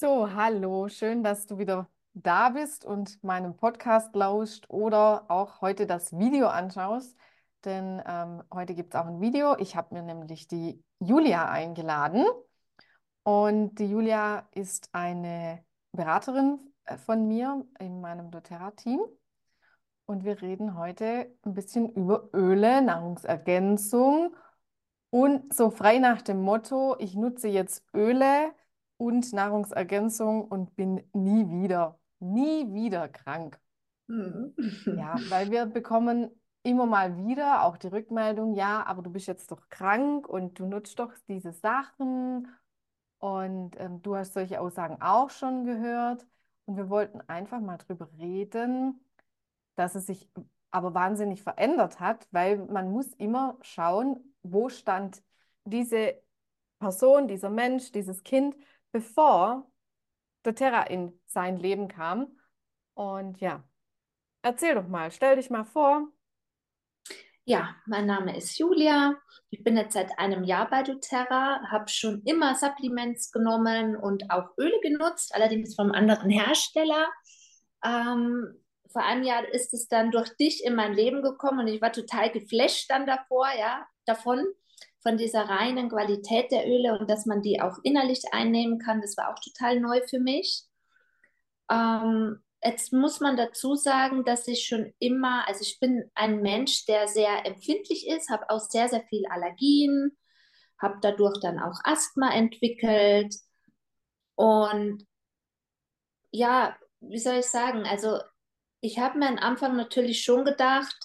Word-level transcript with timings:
So, 0.00 0.32
hallo, 0.32 0.88
schön, 0.88 1.22
dass 1.22 1.46
du 1.46 1.58
wieder 1.58 1.86
da 2.14 2.48
bist 2.48 2.86
und 2.86 3.22
meinem 3.22 3.54
Podcast 3.54 4.16
lauscht 4.16 4.64
oder 4.70 5.30
auch 5.30 5.60
heute 5.60 5.86
das 5.86 6.18
Video 6.18 6.46
anschaust, 6.48 7.14
denn 7.66 8.02
ähm, 8.06 8.42
heute 8.50 8.74
gibt 8.74 8.94
es 8.94 8.98
auch 8.98 9.04
ein 9.04 9.20
Video. 9.20 9.58
Ich 9.58 9.76
habe 9.76 9.94
mir 9.94 10.02
nämlich 10.02 10.48
die 10.48 10.82
Julia 11.00 11.50
eingeladen. 11.50 12.24
Und 13.24 13.74
die 13.78 13.90
Julia 13.90 14.48
ist 14.52 14.88
eine 14.92 15.62
Beraterin 15.92 16.72
äh, 16.84 16.96
von 16.96 17.28
mir 17.28 17.62
in 17.78 18.00
meinem 18.00 18.30
doTERRA-Team. 18.30 19.02
Und 20.06 20.24
wir 20.24 20.40
reden 20.40 20.78
heute 20.78 21.30
ein 21.42 21.52
bisschen 21.52 21.90
über 21.90 22.30
Öle, 22.32 22.80
Nahrungsergänzung 22.80 24.34
und 25.10 25.52
so 25.52 25.68
frei 25.68 25.98
nach 25.98 26.22
dem 26.22 26.40
Motto, 26.40 26.96
ich 26.98 27.14
nutze 27.16 27.48
jetzt 27.48 27.84
Öle 27.92 28.54
und 29.00 29.32
Nahrungsergänzung 29.32 30.44
und 30.44 30.76
bin 30.76 31.02
nie 31.14 31.48
wieder, 31.48 31.98
nie 32.18 32.70
wieder 32.74 33.08
krank. 33.08 33.58
Mhm. 34.06 34.54
Ja, 34.84 35.14
weil 35.30 35.50
wir 35.50 35.64
bekommen 35.64 36.30
immer 36.62 36.84
mal 36.84 37.16
wieder 37.16 37.64
auch 37.64 37.78
die 37.78 37.86
Rückmeldung, 37.86 38.54
ja, 38.54 38.84
aber 38.84 39.00
du 39.00 39.08
bist 39.08 39.26
jetzt 39.26 39.50
doch 39.50 39.70
krank 39.70 40.28
und 40.28 40.58
du 40.58 40.66
nutzt 40.66 40.98
doch 40.98 41.14
diese 41.28 41.52
Sachen 41.52 42.46
und 43.20 43.80
ähm, 43.80 44.02
du 44.02 44.16
hast 44.16 44.34
solche 44.34 44.60
Aussagen 44.60 45.00
auch 45.00 45.30
schon 45.30 45.64
gehört 45.64 46.26
und 46.66 46.76
wir 46.76 46.90
wollten 46.90 47.22
einfach 47.22 47.60
mal 47.60 47.78
drüber 47.78 48.10
reden, 48.18 49.02
dass 49.76 49.94
es 49.94 50.04
sich 50.06 50.28
aber 50.70 50.92
wahnsinnig 50.92 51.42
verändert 51.42 52.00
hat, 52.00 52.28
weil 52.32 52.58
man 52.66 52.90
muss 52.90 53.14
immer 53.14 53.56
schauen, 53.62 54.34
wo 54.42 54.68
stand 54.68 55.22
diese 55.64 56.20
Person, 56.78 57.28
dieser 57.28 57.48
Mensch, 57.48 57.92
dieses 57.92 58.22
Kind, 58.24 58.56
bevor 58.92 59.70
doTERRA 60.42 60.84
in 60.84 61.18
sein 61.26 61.58
Leben 61.58 61.88
kam. 61.88 62.38
Und 62.94 63.40
ja, 63.40 63.64
erzähl 64.42 64.74
doch 64.74 64.88
mal, 64.88 65.10
stell 65.10 65.36
dich 65.36 65.50
mal 65.50 65.64
vor. 65.64 66.08
Ja, 67.44 67.74
mein 67.86 68.06
Name 68.06 68.36
ist 68.36 68.58
Julia. 68.58 69.16
Ich 69.48 69.64
bin 69.64 69.76
jetzt 69.76 69.94
seit 69.94 70.18
einem 70.18 70.44
Jahr 70.44 70.68
bei 70.70 70.82
doTERRA, 70.82 71.62
habe 71.70 71.88
schon 71.88 72.22
immer 72.24 72.54
Supplements 72.54 73.32
genommen 73.32 73.96
und 73.96 74.30
auch 74.30 74.56
Öle 74.58 74.78
genutzt, 74.82 75.34
allerdings 75.34 75.74
vom 75.74 75.90
anderen 75.90 76.30
Hersteller. 76.30 77.08
Ähm, 77.84 78.60
vor 78.92 79.02
einem 79.02 79.24
Jahr 79.24 79.48
ist 79.48 79.72
es 79.72 79.88
dann 79.88 80.10
durch 80.10 80.36
dich 80.36 80.64
in 80.64 80.74
mein 80.74 80.94
Leben 80.94 81.22
gekommen 81.22 81.60
und 81.60 81.68
ich 81.68 81.80
war 81.80 81.92
total 81.92 82.30
geflasht 82.30 82.90
dann 82.90 83.06
davor, 83.06 83.48
ja, 83.58 83.86
davon, 84.04 84.44
von 85.02 85.16
dieser 85.16 85.48
reinen 85.48 85.88
Qualität 85.88 86.52
der 86.52 86.66
Öle 86.66 86.98
und 86.98 87.08
dass 87.10 87.26
man 87.26 87.42
die 87.42 87.60
auch 87.60 87.78
innerlich 87.82 88.22
einnehmen 88.32 88.78
kann. 88.78 89.00
Das 89.00 89.16
war 89.16 89.32
auch 89.32 89.38
total 89.38 89.80
neu 89.80 90.00
für 90.08 90.20
mich. 90.20 90.64
Ähm, 91.70 92.42
jetzt 92.62 92.92
muss 92.92 93.20
man 93.20 93.36
dazu 93.36 93.74
sagen, 93.76 94.24
dass 94.24 94.46
ich 94.46 94.66
schon 94.66 94.92
immer, 94.98 95.46
also 95.48 95.62
ich 95.62 95.80
bin 95.80 96.10
ein 96.14 96.42
Mensch, 96.42 96.84
der 96.86 97.08
sehr 97.08 97.46
empfindlich 97.46 98.06
ist, 98.08 98.28
habe 98.30 98.50
auch 98.50 98.60
sehr, 98.60 98.88
sehr 98.88 99.02
viel 99.08 99.24
Allergien, 99.30 100.16
habe 100.78 100.98
dadurch 101.00 101.38
dann 101.40 101.58
auch 101.58 101.78
Asthma 101.84 102.30
entwickelt 102.34 103.34
und 104.34 105.06
ja, 106.32 106.76
wie 107.00 107.18
soll 107.18 107.36
ich 107.36 107.46
sagen, 107.46 107.84
also 107.84 108.18
ich 108.80 108.98
habe 108.98 109.18
mir 109.18 109.28
am 109.28 109.38
Anfang 109.38 109.76
natürlich 109.76 110.22
schon 110.22 110.44
gedacht, 110.44 110.96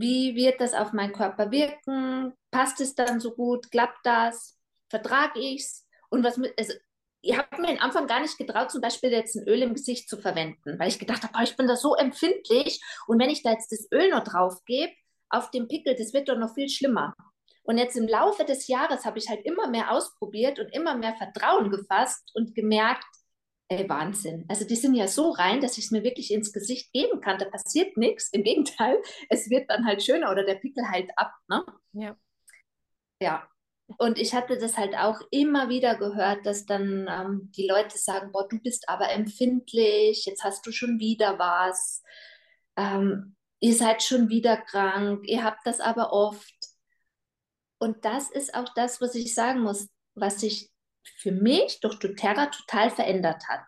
wie 0.00 0.34
wird 0.34 0.60
das 0.60 0.74
auf 0.74 0.92
meinen 0.92 1.12
Körper 1.12 1.50
wirken? 1.50 2.34
Passt 2.50 2.80
es 2.80 2.94
dann 2.94 3.20
so 3.20 3.32
gut? 3.32 3.70
Klappt 3.70 4.04
das? 4.04 4.58
Vertrage 4.88 5.40
ich 5.40 5.62
es? 5.62 5.86
Und 6.10 6.24
was 6.24 6.36
mit, 6.36 6.52
also, 6.58 6.74
ich 7.22 7.36
habe 7.36 7.60
mir 7.60 7.70
am 7.70 7.78
Anfang 7.78 8.06
gar 8.06 8.20
nicht 8.20 8.38
getraut, 8.38 8.70
zum 8.70 8.80
Beispiel 8.80 9.10
jetzt 9.10 9.34
ein 9.34 9.48
Öl 9.48 9.62
im 9.62 9.74
Gesicht 9.74 10.08
zu 10.08 10.16
verwenden, 10.16 10.78
weil 10.78 10.88
ich 10.88 10.98
gedacht 10.98 11.22
habe, 11.24 11.44
ich 11.44 11.56
bin 11.56 11.66
da 11.66 11.74
so 11.74 11.94
empfindlich 11.96 12.80
und 13.08 13.20
wenn 13.20 13.30
ich 13.30 13.42
da 13.42 13.50
jetzt 13.50 13.72
das 13.72 13.88
Öl 13.92 14.10
noch 14.10 14.22
drauf 14.22 14.64
gebe, 14.64 14.92
auf 15.28 15.50
dem 15.50 15.66
Pickel, 15.66 15.96
das 15.96 16.12
wird 16.12 16.28
doch 16.28 16.38
noch 16.38 16.54
viel 16.54 16.68
schlimmer. 16.68 17.14
Und 17.64 17.78
jetzt 17.78 17.96
im 17.96 18.06
Laufe 18.06 18.44
des 18.44 18.68
Jahres 18.68 19.04
habe 19.04 19.18
ich 19.18 19.28
halt 19.28 19.44
immer 19.44 19.66
mehr 19.66 19.90
ausprobiert 19.90 20.60
und 20.60 20.68
immer 20.72 20.96
mehr 20.96 21.16
Vertrauen 21.16 21.68
gefasst 21.70 22.30
und 22.34 22.54
gemerkt, 22.54 23.04
Ey, 23.68 23.88
Wahnsinn. 23.88 24.44
Also 24.48 24.64
die 24.64 24.76
sind 24.76 24.94
ja 24.94 25.08
so 25.08 25.30
rein, 25.30 25.60
dass 25.60 25.76
ich 25.76 25.86
es 25.86 25.90
mir 25.90 26.04
wirklich 26.04 26.32
ins 26.32 26.52
Gesicht 26.52 26.92
geben 26.92 27.20
kann. 27.20 27.38
Da 27.38 27.46
passiert 27.46 27.96
nichts. 27.96 28.28
Im 28.32 28.44
Gegenteil, 28.44 29.02
es 29.28 29.50
wird 29.50 29.68
dann 29.70 29.84
halt 29.86 30.02
schöner 30.02 30.30
oder 30.30 30.44
der 30.44 30.54
Pickel 30.56 30.88
halt 30.88 31.10
ab. 31.16 31.32
Ne? 31.48 31.64
Ja. 31.92 32.16
Ja. 33.20 33.48
Und 33.98 34.18
ich 34.18 34.34
hatte 34.34 34.58
das 34.58 34.76
halt 34.76 34.96
auch 34.96 35.20
immer 35.30 35.68
wieder 35.68 35.96
gehört, 35.96 36.44
dass 36.44 36.66
dann 36.66 37.06
ähm, 37.08 37.52
die 37.56 37.68
Leute 37.68 37.96
sagen, 37.98 38.32
boah, 38.32 38.48
du 38.48 38.58
bist 38.58 38.88
aber 38.88 39.10
empfindlich, 39.10 40.26
jetzt 40.26 40.42
hast 40.42 40.66
du 40.66 40.72
schon 40.72 40.98
wieder 40.98 41.38
was, 41.38 42.02
ähm, 42.76 43.36
ihr 43.60 43.74
seid 43.74 44.02
schon 44.02 44.28
wieder 44.28 44.56
krank, 44.56 45.26
ihr 45.28 45.44
habt 45.44 45.64
das 45.66 45.80
aber 45.80 46.12
oft. 46.12 46.54
Und 47.78 48.04
das 48.04 48.30
ist 48.30 48.54
auch 48.54 48.68
das, 48.74 49.00
was 49.00 49.14
ich 49.14 49.34
sagen 49.34 49.60
muss, 49.60 49.88
was 50.14 50.40
sich 50.40 50.70
für 51.18 51.32
mich 51.32 51.80
durch 51.80 51.98
doTERRA 51.98 52.46
total 52.46 52.90
verändert 52.90 53.48
hat. 53.48 53.64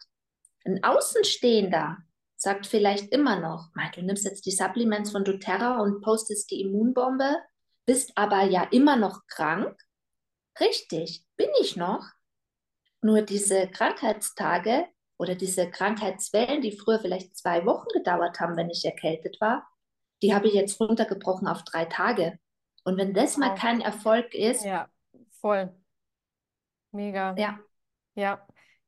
Ein 0.65 0.83
Außenstehender 0.85 1.99
sagt 2.37 2.67
vielleicht 2.67 3.13
immer 3.13 3.41
noch, 3.41 3.71
du 3.95 4.03
nimmst 4.03 4.25
jetzt 4.25 4.47
die 4.47 4.53
Supplements 4.53 5.11
von 5.11 5.25
doTERRA 5.25 5.81
und 5.81 6.01
postest 6.03 6.51
die 6.51 6.61
Immunbombe, 6.61 7.37
bist 7.87 8.13
aber 8.17 8.45
ja 8.45 8.65
immer 8.71 8.97
noch 8.97 9.27
krank. 9.27 9.77
Richtig, 10.61 11.25
bin 11.37 11.49
ich 11.61 11.77
noch. 11.77 12.05
Nur 13.01 13.23
diese 13.23 13.69
Krankheitstage 13.69 14.87
oder 15.19 15.35
diese 15.35 15.71
Krankheitswellen, 15.71 16.61
die 16.61 16.77
früher 16.77 17.01
vielleicht 17.01 17.37
zwei 17.37 17.65
Wochen 17.65 17.89
gedauert 17.93 18.41
haben, 18.41 18.57
wenn 18.57 18.71
ich 18.71 18.85
erkältet 18.85 19.41
war, 19.41 19.69
die 20.23 20.35
habe 20.35 20.49
ich 20.49 20.55
jetzt 20.55 20.81
runtergebrochen 20.81 21.49
auf 21.49 21.65
drei 21.65 21.85
Tage. 21.85 22.39
Und 22.85 22.97
wenn 22.97 23.15
das 23.15 23.37
mal 23.37 23.55
kein 23.55 23.81
Erfolg 23.81 24.35
ist, 24.35 24.65
ja, 24.65 24.89
voll. 25.41 25.73
Mega. 26.93 27.35
Ja. 27.37 27.59
Ja, 28.15 28.45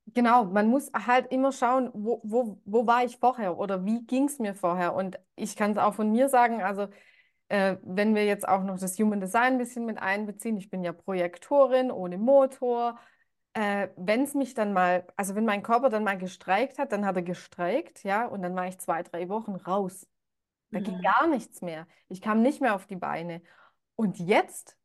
genau. 0.06 0.44
Man 0.44 0.68
muss 0.68 0.90
halt 0.92 1.30
immer 1.30 1.52
schauen, 1.52 1.90
wo, 1.92 2.20
wo, 2.24 2.60
wo 2.64 2.86
war 2.86 3.04
ich 3.04 3.18
vorher 3.18 3.58
oder 3.58 3.84
wie 3.84 4.04
ging 4.06 4.24
es 4.24 4.38
mir 4.38 4.54
vorher. 4.54 4.94
Und 4.94 5.18
ich 5.36 5.56
kann 5.56 5.70
es 5.70 5.78
auch 5.78 5.94
von 5.94 6.10
mir 6.10 6.28
sagen, 6.28 6.62
also 6.62 6.88
äh, 7.48 7.76
wenn 7.82 8.14
wir 8.14 8.24
jetzt 8.24 8.48
auch 8.48 8.62
noch 8.64 8.78
das 8.78 8.98
Human 8.98 9.20
Design 9.20 9.54
ein 9.54 9.58
bisschen 9.58 9.84
mit 9.84 9.98
einbeziehen, 9.98 10.56
ich 10.56 10.70
bin 10.70 10.82
ja 10.82 10.92
Projektorin 10.92 11.90
ohne 11.90 12.18
Motor. 12.18 12.98
Äh, 13.52 13.88
wenn 13.96 14.22
es 14.22 14.34
mich 14.34 14.54
dann 14.54 14.72
mal, 14.72 15.06
also 15.16 15.34
wenn 15.34 15.44
mein 15.44 15.62
Körper 15.62 15.90
dann 15.90 16.04
mal 16.04 16.18
gestreikt 16.18 16.78
hat, 16.78 16.92
dann 16.92 17.04
hat 17.04 17.16
er 17.16 17.22
gestreikt, 17.22 18.04
ja, 18.04 18.26
und 18.26 18.42
dann 18.42 18.54
war 18.54 18.68
ich 18.68 18.78
zwei, 18.78 19.02
drei 19.02 19.28
Wochen 19.28 19.56
raus. 19.56 20.06
Da 20.70 20.78
mhm. 20.80 20.84
ging 20.84 21.02
gar 21.02 21.26
nichts 21.26 21.62
mehr. 21.62 21.86
Ich 22.08 22.20
kam 22.20 22.42
nicht 22.42 22.60
mehr 22.60 22.74
auf 22.74 22.86
die 22.86 22.96
Beine. 22.96 23.42
Und 23.96 24.18
jetzt 24.18 24.76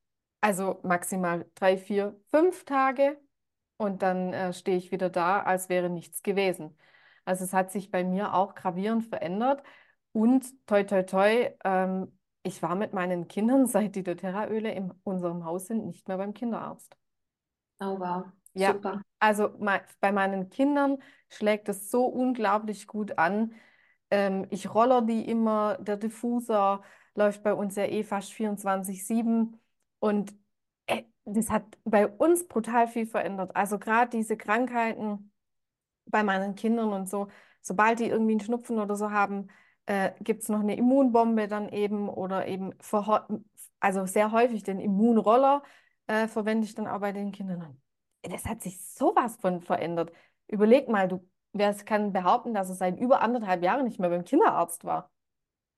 also 0.46 0.80
maximal 0.84 1.50
drei, 1.56 1.76
vier, 1.76 2.16
fünf 2.30 2.66
Tage 2.66 3.20
und 3.78 4.04
dann 4.04 4.32
äh, 4.32 4.54
stehe 4.54 4.78
ich 4.78 4.92
wieder 4.92 5.10
da, 5.10 5.42
als 5.42 5.70
wäre 5.70 5.90
nichts 5.90 6.22
gewesen. 6.22 6.78
Also 7.26 7.46
es 7.46 7.52
hat 7.52 7.72
sich 7.72 7.90
bei 7.90 8.04
mir 8.04 8.36
auch 8.36 8.54
gravierend 8.54 9.06
verändert 9.08 9.64
und 10.12 10.46
toi 10.68 10.84
toi 10.84 11.02
toi, 11.02 11.50
ähm, 11.64 12.16
ich 12.44 12.62
war 12.62 12.76
mit 12.76 12.94
meinen 12.94 13.28
Kindern, 13.28 13.66
seit 13.66 13.96
die 13.96 14.04
doTERRA-Öle 14.04 14.72
in 14.72 14.92
unserem 15.04 15.46
Haus 15.46 15.66
sind, 15.66 15.88
nicht 15.88 16.08
mehr 16.08 16.18
beim 16.18 16.36
Kinderarzt. 16.36 16.96
Oh 17.80 18.00
wow, 18.00 18.26
ja, 18.54 18.74
super. 18.74 19.02
Also 19.18 19.50
bei 20.00 20.12
meinen 20.12 20.52
Kindern 20.52 21.00
schlägt 21.28 21.70
es 21.70 21.90
so 21.90 22.06
unglaublich 22.06 22.86
gut 22.86 23.18
an. 23.18 23.56
Ähm, 24.12 24.46
ich 24.52 24.72
roller 24.72 25.02
die 25.02 25.28
immer, 25.28 25.80
der 25.80 25.98
Diffuser 25.98 26.84
läuft 27.16 27.42
bei 27.42 27.56
uns 27.56 27.76
ja 27.76 27.86
eh 27.86 28.04
fast 28.04 28.32
24-7. 28.32 29.60
Und 30.06 30.36
äh, 30.86 31.02
das 31.26 31.50
hat 31.50 31.64
bei 31.84 32.08
uns 32.08 32.48
brutal 32.48 32.88
viel 32.88 33.08
verändert. 33.08 33.56
Also 33.56 33.80
gerade 33.80 34.12
diese 34.16 34.38
Krankheiten 34.38 35.32
bei 36.06 36.22
meinen 36.22 36.54
Kindern 36.54 36.94
und 36.94 37.10
so, 37.10 37.28
sobald 37.64 38.00
die 38.00 38.06
irgendwie 38.10 38.34
einen 38.34 38.40
Schnupfen 38.40 38.78
oder 38.78 38.96
so 38.96 39.10
haben, 39.10 39.48
äh, 39.88 40.12
gibt 40.22 40.44
es 40.44 40.50
noch 40.50 40.60
eine 40.60 40.78
Immunbombe 40.78 41.48
dann 41.48 41.70
eben 41.70 42.08
oder 42.08 42.48
eben 42.48 42.76
also 43.80 44.06
sehr 44.06 44.32
häufig 44.32 44.62
den 44.62 44.80
Immunroller 44.80 45.64
äh, 46.06 46.28
verwende 46.28 46.68
ich 46.68 46.76
dann 46.76 46.86
auch 46.86 47.00
bei 47.00 47.12
den 47.12 47.32
Kindern. 47.32 47.82
Das 48.22 48.46
hat 48.46 48.62
sich 48.62 48.80
sowas 48.88 49.38
von 49.38 49.60
verändert. 49.62 50.12
Überleg 50.48 50.88
mal, 50.88 51.08
du, 51.08 51.28
wer 51.52 51.74
kann 51.84 52.14
behaupten, 52.14 52.54
dass 52.54 52.70
er 52.70 52.76
seit 52.76 53.00
über 53.00 53.22
anderthalb 53.22 53.64
Jahren 53.64 53.86
nicht 53.86 54.00
mehr 54.00 54.12
beim 54.12 54.24
Kinderarzt 54.24 54.84
war? 54.84 55.12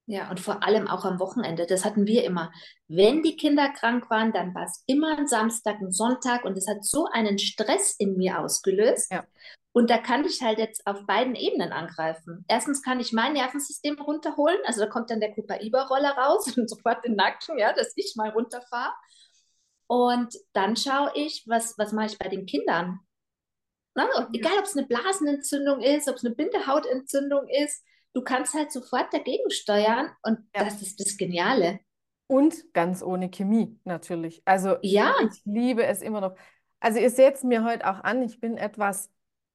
Ja, 0.10 0.30
und 0.30 0.40
vor 0.40 0.64
allem 0.64 0.88
auch 0.88 1.04
am 1.04 1.20
Wochenende. 1.20 1.66
Das 1.66 1.84
hatten 1.84 2.08
wir 2.08 2.24
immer. 2.24 2.54
Wenn 2.88 3.24
die 3.24 3.36
Kinder 3.36 3.70
krank 3.70 4.10
waren, 4.10 4.32
dann 4.32 4.56
war 4.56 4.64
es 4.64 4.82
immer 4.88 5.18
ein 5.18 5.28
Samstag, 5.28 5.82
ein 5.82 5.92
Sonntag 5.92 6.46
und 6.46 6.58
es 6.58 6.66
hat 6.66 6.86
so 6.86 7.08
einen 7.12 7.38
Stress 7.38 7.94
in 8.00 8.16
mir 8.16 8.40
ausgelöst. 8.40 9.12
Ja. 9.12 9.26
Und 9.74 9.90
da 9.90 9.98
kann 9.98 10.24
ich 10.24 10.42
halt 10.42 10.60
jetzt 10.60 10.88
auf 10.88 11.06
beiden 11.06 11.36
Ebenen 11.36 11.74
angreifen. 11.74 12.46
Erstens 12.48 12.82
kann 12.82 13.02
ich 13.02 13.12
mein 13.12 13.34
Nervensystem 13.34 14.00
runterholen, 14.00 14.58
also 14.66 14.80
da 14.80 14.88
kommt 14.88 15.12
dann 15.12 15.20
der 15.20 15.34
Cooper-Iber-Roller 15.36 16.12
raus 16.12 16.48
und 16.58 16.70
sofort 16.70 17.04
den 17.04 17.16
Nacken, 17.16 17.60
ja, 17.60 17.74
dass 17.74 17.92
ich 17.98 18.14
mal 18.16 18.30
runterfahre. 18.30 18.94
Und 19.88 20.34
dann 20.54 20.78
schaue 20.78 21.12
ich, 21.16 21.44
was, 21.48 21.78
was 21.78 21.92
mache 21.92 22.08
ich 22.08 22.18
bei 22.18 22.30
den 22.30 22.46
Kindern? 22.46 23.02
Ne? 23.94 24.08
Egal, 24.34 24.58
ob 24.58 24.66
es 24.66 24.78
eine 24.78 24.88
Blasenentzündung 24.88 25.82
ist, 25.82 26.08
ob 26.08 26.16
es 26.16 26.24
eine 26.24 26.34
Bindehautentzündung 26.34 27.48
ist, 27.50 27.84
du 28.14 28.22
kannst 28.22 28.54
halt 28.54 28.72
sofort 28.72 29.14
dagegen 29.14 29.50
steuern 29.50 30.10
und 30.24 30.40
ja. 30.56 30.64
das 30.64 30.82
ist 30.82 31.00
das 31.00 31.18
Geniale. 31.18 31.80
Und 32.28 32.74
ganz 32.74 33.02
ohne 33.02 33.30
Chemie 33.30 33.80
natürlich. 33.86 34.42
Also 34.46 34.76
ja. 34.82 35.14
ich 35.22 35.42
liebe 35.46 35.86
es 35.86 36.02
immer 36.02 36.22
noch. 36.22 36.36
Also 36.80 37.00
ihr 37.00 37.10
seht 37.10 37.36
es 37.36 37.44
mir 37.44 37.64
heute 37.64 37.90
auch 37.90 38.04
an, 38.04 38.22
ich 38.22 38.40
bin 38.40 38.58
etwas 38.58 39.10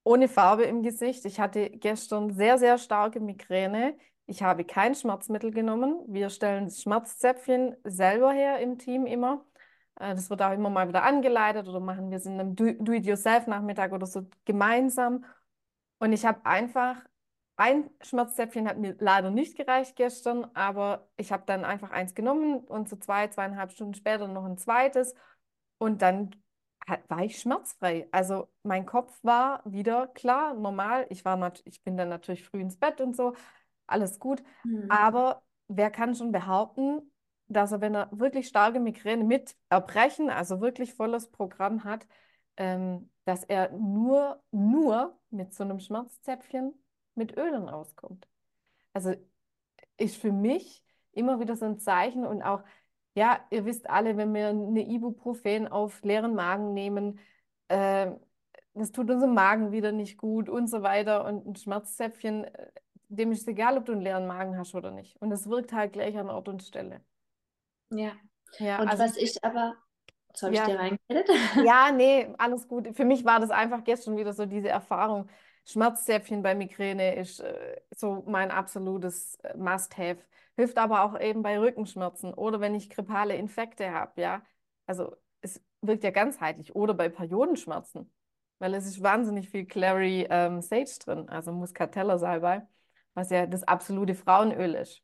ohne 0.05 0.29
Farbe 0.29 0.65
im 0.65 0.83
Gesicht. 0.83 1.25
Ich 1.27 1.39
hatte 1.39 1.71
gestern 1.71 2.33
sehr, 2.33 2.59
sehr 2.59 2.79
starke 2.79 3.21
Migräne. 3.21 3.97
Ich 4.27 4.43
habe 4.43 4.65
kein 4.65 4.95
Schmerzmittel 4.95 5.51
genommen. 5.51 6.01
Wir 6.09 6.31
stellen 6.31 6.71
Schmerzzäpfchen 6.71 7.77
selber 7.85 8.33
her 8.33 8.59
im 8.61 8.79
Team 8.79 9.07
immer. 9.07 9.45
Äh, 10.01 10.15
das 10.15 10.31
wird 10.31 10.43
auch 10.43 10.53
immer 10.53 10.71
mal 10.71 10.89
wieder 10.89 11.03
angeleitet 11.03 11.69
oder 11.69 11.81
machen 11.81 12.11
wir 12.11 12.17
es 12.17 12.27
in 12.27 12.41
einem 12.41 12.57
Do-it-yourself-Nachmittag 12.57 13.93
oder 13.93 14.07
so 14.07 14.27
gemeinsam. 14.45 15.25
Und 15.99 16.13
ich 16.13 16.25
habe 16.25 16.45
einfach 16.47 16.97
ein 17.57 17.91
Schmerzzäpfchen 18.01 18.69
hat 18.69 18.79
mir 18.79 18.97
leider 18.99 19.31
nicht 19.31 19.57
gereicht 19.57 19.97
gestern, 19.97 20.45
aber 20.55 21.09
ich 21.17 21.33
habe 21.33 21.45
dann 21.47 21.65
einfach 21.65 21.91
eins 21.91 22.15
genommen 22.15 22.59
und 22.59 22.89
so 22.89 22.97
zwei, 22.97 23.29
zweieinhalb 23.29 23.73
Stunden 23.73 23.95
später 23.95 24.27
noch 24.29 24.45
ein 24.45 24.59
zweites 24.59 25.15
und 25.79 26.03
dann 26.03 26.31
war 27.09 27.23
ich 27.23 27.39
schmerzfrei. 27.39 28.09
Also 28.11 28.49
mein 28.63 28.87
Kopf 28.87 29.19
war 29.23 29.63
wieder 29.65 30.09
klar, 30.09 30.55
normal. 30.55 31.07
Ich, 31.11 31.25
war 31.25 31.53
ich 31.65 31.83
bin 31.83 31.97
dann 31.97 32.09
natürlich 32.09 32.45
früh 32.45 32.61
ins 32.61 32.77
Bett 32.77 33.01
und 33.01 33.17
so, 33.17 33.35
alles 33.87 34.19
gut. 34.19 34.43
Mhm. 34.65 34.91
Aber 34.91 35.43
wer 35.69 35.91
kann 35.91 36.15
schon 36.15 36.33
behaupten, 36.33 37.13
dass 37.49 37.73
er, 37.73 37.81
wenn 37.81 37.95
er 37.95 38.09
wirklich 38.13 38.49
starke 38.49 38.81
Migräne 38.81 39.25
mit 39.25 39.55
Erbrechen, 39.69 40.31
also 40.31 40.61
wirklich 40.61 40.95
volles 40.95 41.31
Programm 41.31 41.85
hat, 41.85 42.07
ähm, 42.57 43.11
dass 43.25 43.45
er 43.45 43.71
nur, 43.73 44.43
nur 44.51 45.19
mit 45.31 45.55
so 45.55 45.65
einem 45.65 45.79
Schmerzzäpfchen 45.79 46.75
mit 47.15 47.37
Ölen 47.37 47.69
auskommt. 47.69 48.27
Also 48.93 49.15
ist 49.97 50.17
für 50.17 50.33
mich 50.33 50.85
immer 51.13 51.41
wieder 51.41 51.57
so 51.57 51.65
ein 51.65 51.79
Zeichen 51.79 52.25
und 52.27 52.43
auch, 52.43 52.63
ja, 53.15 53.41
ihr 53.51 53.65
wisst 53.65 53.89
alle, 53.91 54.17
wenn 54.17 54.33
wir 54.33 54.49
eine 54.49 54.89
Ibuprofen 54.89 55.69
auf 55.69 56.03
leeren 56.03 56.35
Magen 56.35 56.73
nehmen, 56.73 57.21
äh, 57.69 58.11
das 58.75 58.91
tut 58.91 59.11
unserem 59.11 59.35
Magen 59.35 59.71
wieder 59.71 59.93
nicht 59.93 60.17
gut 60.17 60.49
und 60.49 60.67
so 60.69 60.83
weiter. 60.83 61.27
Und 61.27 61.47
ein 61.47 61.57
Schmerzzäpfchen, 61.57 62.45
äh, 62.45 62.71
dem 63.09 63.33
ist 63.33 63.43
es 63.43 63.49
egal, 63.49 63.77
ob 63.77 63.85
du 63.85 63.93
einen 63.93 64.01
leeren 64.01 64.27
Magen 64.27 64.57
hast 64.57 64.75
oder 64.75 64.91
nicht. 64.91 65.21
Und 65.21 65.31
es 65.31 65.49
wirkt 65.49 65.73
halt 65.73 65.93
gleich 65.93 66.17
an 66.17 66.31
Ort 66.31 66.49
und 66.49 66.63
Stelle. 66.63 67.03
Ja. 67.91 68.13
ja 68.59 68.81
und 68.81 68.89
also, 68.89 69.05
was 69.05 69.17
ich 69.19 69.45
aber 69.45 69.77
Jetzt 70.33 70.43
habe 70.43 70.55
ja. 70.55 70.63
ich 70.63 70.69
dir 70.69 70.79
reingeredet. 70.79 71.29
Ja, 71.65 71.93
nee, 71.93 72.35
alles 72.39 72.67
gut. 72.67 72.97
Für 72.97 73.05
mich 73.05 73.25
war 73.25 73.39
das 73.39 73.51
einfach 73.51 73.85
gestern 73.85 74.17
wieder 74.17 74.33
so 74.33 74.47
diese 74.47 74.71
Erfahrung. 74.71 75.29
Schmerzzäpfchen 75.65 76.43
bei 76.43 76.55
Migräne 76.55 77.17
ist 77.17 77.41
äh, 77.41 77.81
so 77.95 78.25
mein 78.27 78.51
absolutes 78.51 79.37
äh, 79.43 79.57
Must-Have. 79.57 80.19
Hilft 80.57 80.79
aber 80.79 81.03
auch 81.05 81.19
eben 81.19 81.43
bei 81.43 81.59
Rückenschmerzen 81.59 82.35
oder 82.35 82.61
wenn 82.61 82.75
ich 82.75 82.91
grippale 82.91 83.37
Infekte 83.37 83.93
habe, 83.93 84.21
ja. 84.21 84.43
Also 84.87 85.17
es 85.41 85.63
wirkt 85.81 86.05
ja 86.05 86.11
ganzheitlich 86.11 86.75
oder 86.75 86.95
bei 86.95 87.09
Periodenschmerzen, 87.09 88.13
weil 88.59 88.75
es 88.75 88.87
ist 88.87 89.03
wahnsinnig 89.03 89.49
viel 89.49 89.67
Clary 89.67 90.27
ähm, 90.31 90.61
Sage 90.61 90.91
drin, 91.05 91.29
also 91.29 91.53
Muscatella 91.53 92.19
Salbei, 92.19 92.67
was 93.15 93.31
ja 93.31 93.47
das 93.47 93.63
absolute 93.63 94.15
Frauenöl 94.15 94.75
ist. 94.75 95.03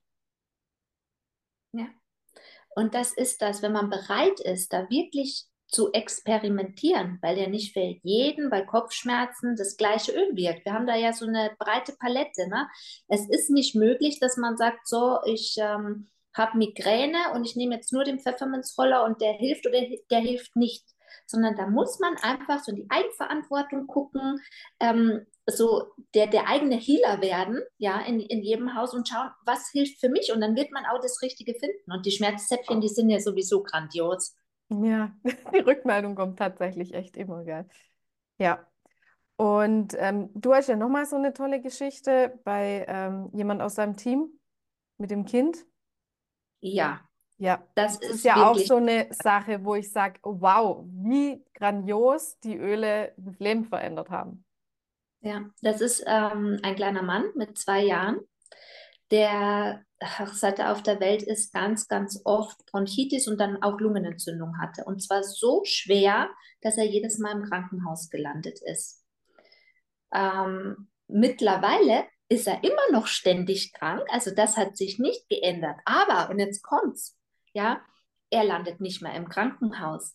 Ja. 1.72 1.86
Und 2.74 2.94
das 2.94 3.12
ist 3.12 3.42
das, 3.42 3.62
wenn 3.62 3.72
man 3.72 3.90
bereit 3.90 4.40
ist, 4.40 4.72
da 4.72 4.88
wirklich 4.90 5.47
zu 5.68 5.92
experimentieren, 5.92 7.18
weil 7.20 7.38
ja 7.38 7.46
nicht 7.46 7.74
für 7.74 7.94
jeden 8.02 8.48
bei 8.48 8.62
Kopfschmerzen 8.62 9.54
das 9.56 9.76
gleiche 9.76 10.12
Öl 10.12 10.34
wirkt. 10.34 10.64
Wir 10.64 10.72
haben 10.72 10.86
da 10.86 10.96
ja 10.96 11.12
so 11.12 11.26
eine 11.26 11.50
breite 11.58 11.94
Palette. 11.98 12.48
Ne? 12.48 12.66
Es 13.06 13.28
ist 13.28 13.50
nicht 13.50 13.74
möglich, 13.74 14.18
dass 14.18 14.36
man 14.38 14.56
sagt, 14.56 14.88
so, 14.88 15.18
ich 15.26 15.56
ähm, 15.58 16.08
habe 16.34 16.56
Migräne 16.56 17.18
und 17.34 17.44
ich 17.44 17.54
nehme 17.54 17.74
jetzt 17.74 17.92
nur 17.92 18.04
den 18.04 18.18
Pfefferminzroller 18.18 19.04
und 19.04 19.20
der 19.20 19.32
hilft 19.32 19.66
oder 19.66 19.80
der 20.10 20.20
hilft 20.20 20.56
nicht. 20.56 20.84
Sondern 21.26 21.56
da 21.56 21.66
muss 21.66 21.98
man 22.00 22.16
einfach 22.16 22.62
so 22.62 22.70
in 22.70 22.76
die 22.76 22.90
Eigenverantwortung 22.90 23.86
gucken, 23.86 24.40
ähm, 24.80 25.26
so 25.46 25.86
der, 26.14 26.26
der 26.26 26.48
eigene 26.48 26.76
Healer 26.76 27.20
werden, 27.20 27.60
ja, 27.78 28.00
in, 28.00 28.20
in 28.20 28.42
jedem 28.42 28.74
Haus 28.74 28.94
und 28.94 29.08
schauen, 29.08 29.30
was 29.44 29.70
hilft 29.70 30.00
für 30.00 30.08
mich 30.08 30.32
und 30.32 30.40
dann 30.40 30.56
wird 30.56 30.70
man 30.70 30.84
auch 30.86 31.00
das 31.00 31.20
Richtige 31.22 31.54
finden. 31.54 31.92
Und 31.92 32.06
die 32.06 32.10
Schmerzzäpfchen, 32.10 32.80
die 32.80 32.88
sind 32.88 33.10
ja 33.10 33.20
sowieso 33.20 33.62
grandios. 33.62 34.34
Ja, 34.70 35.12
die 35.52 35.58
Rückmeldung 35.58 36.14
kommt 36.14 36.38
tatsächlich 36.38 36.94
echt 36.94 37.16
immer, 37.16 37.44
gell? 37.44 37.66
Ja. 38.38 38.66
Und 39.36 39.94
ähm, 39.98 40.30
du 40.34 40.52
hast 40.52 40.68
ja 40.68 40.76
nochmal 40.76 41.06
so 41.06 41.16
eine 41.16 41.32
tolle 41.32 41.60
Geschichte 41.60 42.38
bei 42.44 42.84
ähm, 42.88 43.30
jemand 43.32 43.62
aus 43.62 43.76
deinem 43.76 43.96
Team 43.96 44.28
mit 44.98 45.10
dem 45.10 45.24
Kind. 45.24 45.64
Ja. 46.60 47.00
Ja, 47.40 47.62
das, 47.76 48.00
das 48.00 48.08
ist, 48.08 48.16
ist 48.16 48.24
ja 48.24 48.48
auch 48.48 48.58
so 48.58 48.76
eine 48.76 49.06
Sache, 49.10 49.64
wo 49.64 49.76
ich 49.76 49.92
sage, 49.92 50.18
wow, 50.24 50.84
wie 50.88 51.44
grandios 51.54 52.36
die 52.40 52.56
Öle 52.56 53.12
das 53.16 53.38
Leben 53.38 53.64
verändert 53.64 54.10
haben. 54.10 54.44
Ja, 55.20 55.48
das 55.62 55.80
ist 55.80 56.02
ähm, 56.04 56.58
ein 56.62 56.74
kleiner 56.74 57.02
Mann 57.02 57.26
mit 57.36 57.56
zwei 57.56 57.84
Jahren, 57.84 58.20
der 59.10 59.84
seit 60.32 60.58
er 60.58 60.72
auf 60.72 60.82
der 60.82 61.00
Welt 61.00 61.22
ist, 61.22 61.52
ganz, 61.52 61.88
ganz 61.88 62.20
oft 62.24 62.64
Bronchitis 62.66 63.26
und 63.26 63.38
dann 63.38 63.62
auch 63.62 63.80
Lungenentzündung 63.80 64.58
hatte. 64.60 64.84
Und 64.84 65.02
zwar 65.02 65.22
so 65.22 65.62
schwer, 65.64 66.30
dass 66.60 66.76
er 66.76 66.84
jedes 66.84 67.18
Mal 67.18 67.32
im 67.32 67.44
Krankenhaus 67.44 68.08
gelandet 68.08 68.60
ist. 68.62 69.04
Ähm, 70.12 70.88
mittlerweile 71.08 72.06
ist 72.28 72.46
er 72.46 72.62
immer 72.62 72.92
noch 72.92 73.06
ständig 73.06 73.72
krank, 73.72 74.02
also 74.10 74.30
das 74.34 74.56
hat 74.56 74.76
sich 74.76 74.98
nicht 74.98 75.28
geändert. 75.28 75.76
Aber, 75.84 76.30
und 76.30 76.38
jetzt 76.38 76.62
kommt's, 76.62 77.16
ja, 77.52 77.80
er 78.30 78.44
landet 78.44 78.80
nicht 78.80 79.02
mehr 79.02 79.14
im 79.14 79.28
Krankenhaus. 79.28 80.14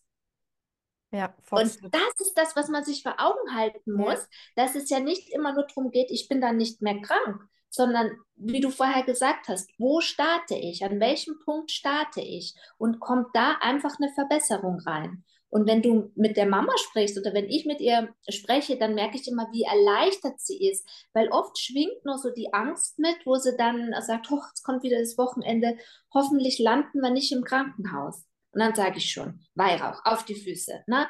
Ja, 1.12 1.36
und 1.52 1.94
das 1.94 2.20
ist 2.20 2.34
das, 2.36 2.56
was 2.56 2.70
man 2.70 2.84
sich 2.84 3.04
vor 3.04 3.16
Augen 3.20 3.56
halten 3.56 3.94
muss, 3.94 4.28
ja. 4.56 4.64
dass 4.64 4.76
es 4.76 4.90
ja 4.90 5.00
nicht 5.00 5.32
immer 5.32 5.54
nur 5.54 5.68
darum 5.68 5.92
geht, 5.92 6.10
ich 6.10 6.28
bin 6.28 6.42
dann 6.42 6.58
nicht 6.58 6.82
mehr 6.82 7.00
krank, 7.02 7.48
sondern 7.74 8.12
wie 8.36 8.62
du 8.62 8.70
vorher 8.70 9.04
gesagt 9.04 9.48
hast, 9.48 9.70
wo 9.80 10.00
starte 10.00 10.56
ich, 10.56 10.86
an 10.86 11.00
welchem 11.00 11.40
Punkt 11.44 11.72
starte 11.72 12.22
ich 12.22 12.54
und 12.78 13.00
kommt 13.00 13.28
da 13.34 13.58
einfach 13.62 13.96
eine 14.00 14.14
Verbesserung 14.14 14.80
rein. 14.86 15.24
Und 15.50 15.68
wenn 15.68 15.82
du 15.82 16.12
mit 16.16 16.38
der 16.38 16.46
Mama 16.46 16.72
sprichst 16.78 17.18
oder 17.18 17.34
wenn 17.34 17.50
ich 17.50 17.66
mit 17.66 17.80
ihr 17.80 18.14
spreche, 18.30 18.78
dann 18.78 18.96
merke 18.96 19.18
ich 19.18 19.28
immer, 19.28 19.48
wie 19.52 19.64
erleichtert 19.64 20.40
sie 20.40 20.68
ist, 20.70 20.88
weil 21.14 21.30
oft 21.30 21.58
schwingt 21.60 22.06
nur 22.06 22.18
so 22.18 22.30
die 22.30 22.54
Angst 22.54 23.00
mit, 23.00 23.16
wo 23.26 23.36
sie 23.36 23.56
dann 23.58 23.94
sagt, 24.02 24.30
hoch, 24.30 24.46
jetzt 24.50 24.64
kommt 24.64 24.84
wieder 24.84 25.00
das 25.00 25.18
Wochenende, 25.18 25.78
hoffentlich 26.14 26.60
landen 26.60 27.02
wir 27.02 27.12
nicht 27.12 27.32
im 27.32 27.44
Krankenhaus. 27.44 28.24
Und 28.52 28.62
dann 28.62 28.76
sage 28.76 28.98
ich 28.98 29.12
schon, 29.12 29.42
Weihrauch, 29.56 30.02
auf 30.06 30.26
die 30.26 30.36
Füße, 30.36 30.84
ne? 30.88 31.08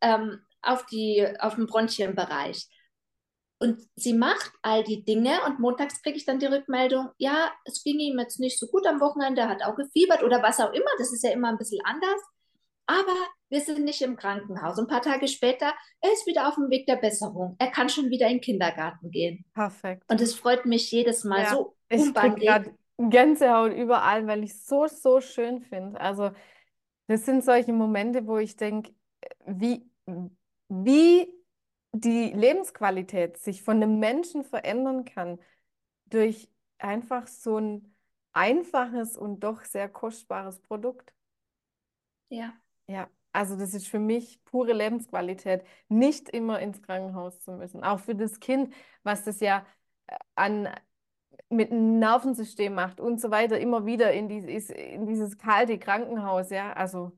Ähm, 0.00 0.40
auf, 0.62 0.86
die, 0.86 1.26
auf 1.40 1.56
den 1.56 1.66
Bronchienbereich. 1.66 2.68
Und 3.58 3.80
sie 3.96 4.12
macht 4.12 4.52
all 4.62 4.84
die 4.84 5.02
Dinge 5.02 5.38
und 5.46 5.60
montags 5.60 6.02
kriege 6.02 6.16
ich 6.16 6.26
dann 6.26 6.38
die 6.38 6.46
Rückmeldung, 6.46 7.08
ja, 7.16 7.50
es 7.64 7.82
ging 7.82 7.98
ihm 7.98 8.18
jetzt 8.18 8.38
nicht 8.38 8.58
so 8.58 8.66
gut 8.66 8.86
am 8.86 9.00
Wochenende, 9.00 9.42
er 9.42 9.48
hat 9.48 9.64
auch 9.64 9.76
gefiebert 9.76 10.22
oder 10.22 10.42
was 10.42 10.60
auch 10.60 10.72
immer, 10.72 10.90
das 10.98 11.12
ist 11.12 11.24
ja 11.24 11.30
immer 11.30 11.48
ein 11.48 11.58
bisschen 11.58 11.80
anders. 11.84 12.20
Aber 12.86 13.16
wir 13.48 13.60
sind 13.60 13.84
nicht 13.84 14.00
im 14.02 14.16
Krankenhaus. 14.16 14.78
Ein 14.78 14.86
paar 14.86 15.02
Tage 15.02 15.26
später, 15.26 15.72
er 16.00 16.12
ist 16.12 16.26
wieder 16.26 16.48
auf 16.48 16.54
dem 16.54 16.70
Weg 16.70 16.86
der 16.86 16.96
Besserung. 16.96 17.56
Er 17.58 17.68
kann 17.68 17.88
schon 17.88 18.10
wieder 18.10 18.26
in 18.26 18.34
den 18.34 18.40
Kindergarten 18.40 19.10
gehen. 19.10 19.44
Perfekt. 19.54 20.04
Und 20.08 20.20
es 20.20 20.34
freut 20.34 20.66
mich 20.66 20.90
jedes 20.92 21.24
Mal 21.24 21.42
ja, 21.42 21.50
so 21.50 21.74
Ich 21.88 22.14
kriege 22.14 22.74
Gänsehaut 22.98 23.72
überall, 23.72 24.26
weil 24.26 24.44
ich 24.44 24.52
es 24.52 24.66
so, 24.66 24.86
so 24.86 25.20
schön 25.20 25.60
finde. 25.62 26.00
Also 26.00 26.30
das 27.08 27.24
sind 27.24 27.44
solche 27.44 27.72
Momente, 27.72 28.26
wo 28.26 28.38
ich 28.38 28.56
denke, 28.56 28.92
wie, 29.46 29.88
wie 30.68 31.28
die 32.00 32.32
Lebensqualität 32.32 33.38
sich 33.38 33.62
von 33.62 33.76
einem 33.76 33.98
Menschen 33.98 34.44
verändern 34.44 35.04
kann 35.04 35.38
durch 36.06 36.48
einfach 36.78 37.26
so 37.26 37.58
ein 37.58 37.94
einfaches 38.32 39.16
und 39.16 39.40
doch 39.40 39.64
sehr 39.64 39.88
kostbares 39.88 40.60
Produkt. 40.60 41.12
Ja. 42.28 42.52
Ja, 42.88 43.08
also 43.32 43.56
das 43.56 43.74
ist 43.74 43.88
für 43.88 43.98
mich 43.98 44.44
pure 44.44 44.72
Lebensqualität, 44.72 45.64
nicht 45.88 46.28
immer 46.28 46.60
ins 46.60 46.82
Krankenhaus 46.82 47.40
zu 47.40 47.52
müssen. 47.52 47.82
Auch 47.82 48.00
für 48.00 48.14
das 48.14 48.38
Kind, 48.40 48.72
was 49.02 49.24
das 49.24 49.40
ja 49.40 49.66
äh, 50.06 50.16
an 50.34 50.68
mit 51.48 51.70
dem 51.70 51.98
Nervensystem 51.98 52.74
macht 52.74 53.00
und 53.00 53.20
so 53.20 53.30
weiter, 53.30 53.58
immer 53.58 53.86
wieder 53.86 54.12
in 54.12 54.28
dieses, 54.28 54.70
in 54.70 55.06
dieses 55.06 55.38
kalte 55.38 55.78
Krankenhaus, 55.78 56.50
ja, 56.50 56.72
also 56.72 57.12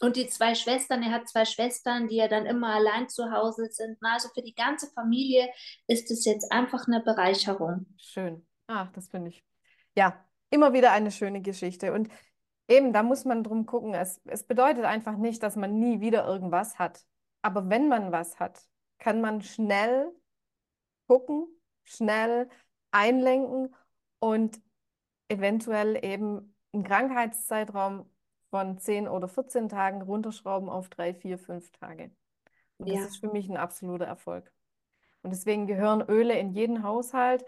und 0.00 0.16
die 0.16 0.26
zwei 0.26 0.54
Schwestern, 0.54 1.02
er 1.02 1.10
hat 1.10 1.28
zwei 1.28 1.44
Schwestern, 1.44 2.08
die 2.08 2.16
ja 2.16 2.28
dann 2.28 2.44
immer 2.46 2.74
allein 2.74 3.08
zu 3.08 3.30
Hause 3.30 3.68
sind. 3.70 3.96
Also 4.02 4.28
für 4.34 4.42
die 4.42 4.54
ganze 4.54 4.90
Familie 4.92 5.48
ist 5.86 6.10
es 6.10 6.24
jetzt 6.24 6.52
einfach 6.52 6.86
eine 6.86 7.00
Bereicherung. 7.00 7.86
Schön. 7.96 8.46
Ach, 8.66 8.90
das 8.92 9.08
finde 9.08 9.30
ich. 9.30 9.42
Ja, 9.96 10.22
immer 10.50 10.72
wieder 10.74 10.92
eine 10.92 11.10
schöne 11.10 11.40
Geschichte. 11.40 11.92
Und 11.92 12.08
eben, 12.68 12.92
da 12.92 13.02
muss 13.02 13.24
man 13.24 13.42
drum 13.42 13.64
gucken. 13.64 13.94
Es, 13.94 14.20
es 14.26 14.42
bedeutet 14.42 14.84
einfach 14.84 15.16
nicht, 15.16 15.42
dass 15.42 15.56
man 15.56 15.78
nie 15.78 16.00
wieder 16.00 16.26
irgendwas 16.26 16.78
hat. 16.78 17.04
Aber 17.40 17.70
wenn 17.70 17.88
man 17.88 18.12
was 18.12 18.38
hat, 18.38 18.60
kann 18.98 19.20
man 19.20 19.40
schnell 19.40 20.12
gucken, 21.06 21.46
schnell 21.84 22.50
einlenken 22.90 23.74
und 24.18 24.60
eventuell 25.28 26.04
eben 26.04 26.54
einen 26.72 26.84
Krankheitszeitraum 26.84 28.10
von 28.56 28.78
10 28.78 29.06
oder 29.06 29.28
14 29.28 29.68
Tagen 29.68 30.00
runterschrauben 30.00 30.70
auf 30.70 30.88
3, 30.88 31.12
4, 31.12 31.38
5 31.38 31.70
Tage. 31.72 32.10
Und 32.78 32.90
das 32.90 33.00
Ja. 33.00 33.06
ist 33.06 33.18
für 33.18 33.28
mich 33.28 33.48
ein 33.50 33.56
absoluter 33.58 34.06
Erfolg. 34.06 34.50
Und 35.22 35.30
deswegen 35.30 35.66
gehören 35.66 36.02
Öle 36.08 36.38
in 36.38 36.52
jeden 36.52 36.82
Haushalt. 36.82 37.44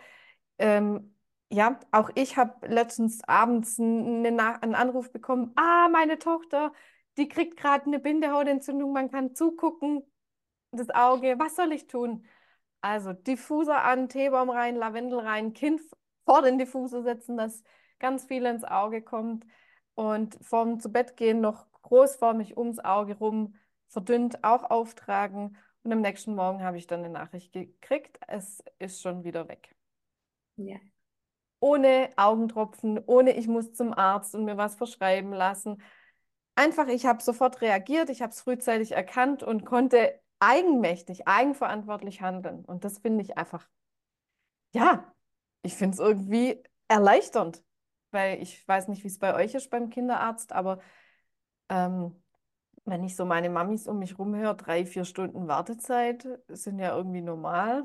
Ähm, 0.58 1.14
ja, 1.50 1.80
auch 1.92 2.10
ich 2.14 2.36
habe 2.36 2.66
letztens 2.68 3.22
abends 3.26 3.80
eine 3.80 4.30
Na 4.32 4.56
einen 4.56 4.74
Anruf 4.74 5.10
bekommen. 5.12 5.52
Ah, 5.56 5.88
meine 5.88 6.18
Tochter, 6.18 6.72
die 7.16 7.28
kriegt 7.28 7.56
gerade 7.56 7.86
eine 7.86 8.00
Bindehautentzündung. 8.00 8.92
Man 8.92 9.10
kann 9.10 9.34
zugucken, 9.34 10.02
das 10.72 10.90
Auge. 10.90 11.36
Was 11.38 11.56
soll 11.56 11.72
ich 11.72 11.86
tun? 11.86 12.26
Also 12.82 13.14
Diffuser 13.14 13.82
an, 13.82 14.08
Teebaum 14.10 14.50
rein, 14.50 14.76
Lavendel 14.76 15.20
rein, 15.20 15.54
Kind 15.54 15.80
vor 16.26 16.42
den 16.42 16.58
Diffuser 16.58 17.02
setzen, 17.02 17.38
dass 17.38 17.62
ganz 17.98 18.26
viel 18.26 18.44
ins 18.44 18.64
Auge 18.64 19.00
kommt 19.02 19.46
und 19.98 20.38
vorm 20.42 20.78
zu 20.78 20.92
Bett 20.92 21.16
gehen 21.16 21.40
noch 21.40 21.66
großformig 21.82 22.56
ums 22.56 22.78
Auge 22.78 23.18
rum, 23.18 23.56
verdünnt 23.88 24.44
auch 24.44 24.70
auftragen. 24.70 25.56
Und 25.82 25.92
am 25.92 26.02
nächsten 26.02 26.36
Morgen 26.36 26.62
habe 26.62 26.78
ich 26.78 26.86
dann 26.86 27.00
eine 27.00 27.10
Nachricht 27.10 27.52
gekriegt, 27.52 28.20
es 28.28 28.62
ist 28.78 29.02
schon 29.02 29.24
wieder 29.24 29.48
weg. 29.48 29.74
Ja. 30.54 30.76
Ohne 31.58 32.10
Augentropfen, 32.14 33.02
ohne 33.06 33.32
ich 33.36 33.48
muss 33.48 33.72
zum 33.72 33.92
Arzt 33.92 34.36
und 34.36 34.44
mir 34.44 34.56
was 34.56 34.76
verschreiben 34.76 35.32
lassen. 35.32 35.82
Einfach, 36.54 36.86
ich 36.86 37.04
habe 37.04 37.20
sofort 37.20 37.60
reagiert, 37.60 38.08
ich 38.08 38.22
habe 38.22 38.30
es 38.30 38.40
frühzeitig 38.40 38.92
erkannt 38.92 39.42
und 39.42 39.64
konnte 39.64 40.20
eigenmächtig, 40.38 41.26
eigenverantwortlich 41.26 42.20
handeln. 42.20 42.64
Und 42.64 42.84
das 42.84 43.00
finde 43.00 43.22
ich 43.22 43.36
einfach, 43.36 43.68
ja, 44.72 45.12
ich 45.62 45.74
finde 45.74 45.94
es 45.94 45.98
irgendwie 45.98 46.62
erleichternd, 46.86 47.64
weil 48.10 48.42
ich 48.42 48.66
weiß 48.66 48.88
nicht, 48.88 49.04
wie 49.04 49.08
es 49.08 49.18
bei 49.18 49.34
euch 49.34 49.54
ist 49.54 49.70
beim 49.70 49.90
Kinderarzt, 49.90 50.52
aber 50.52 50.78
ähm, 51.68 52.14
wenn 52.84 53.04
ich 53.04 53.16
so 53.16 53.24
meine 53.24 53.50
Mamis 53.50 53.86
um 53.86 53.98
mich 53.98 54.18
rumhöre, 54.18 54.56
drei, 54.56 54.86
vier 54.86 55.04
Stunden 55.04 55.46
Wartezeit 55.48 56.26
sind 56.48 56.78
ja 56.78 56.96
irgendwie 56.96 57.20
normal. 57.20 57.84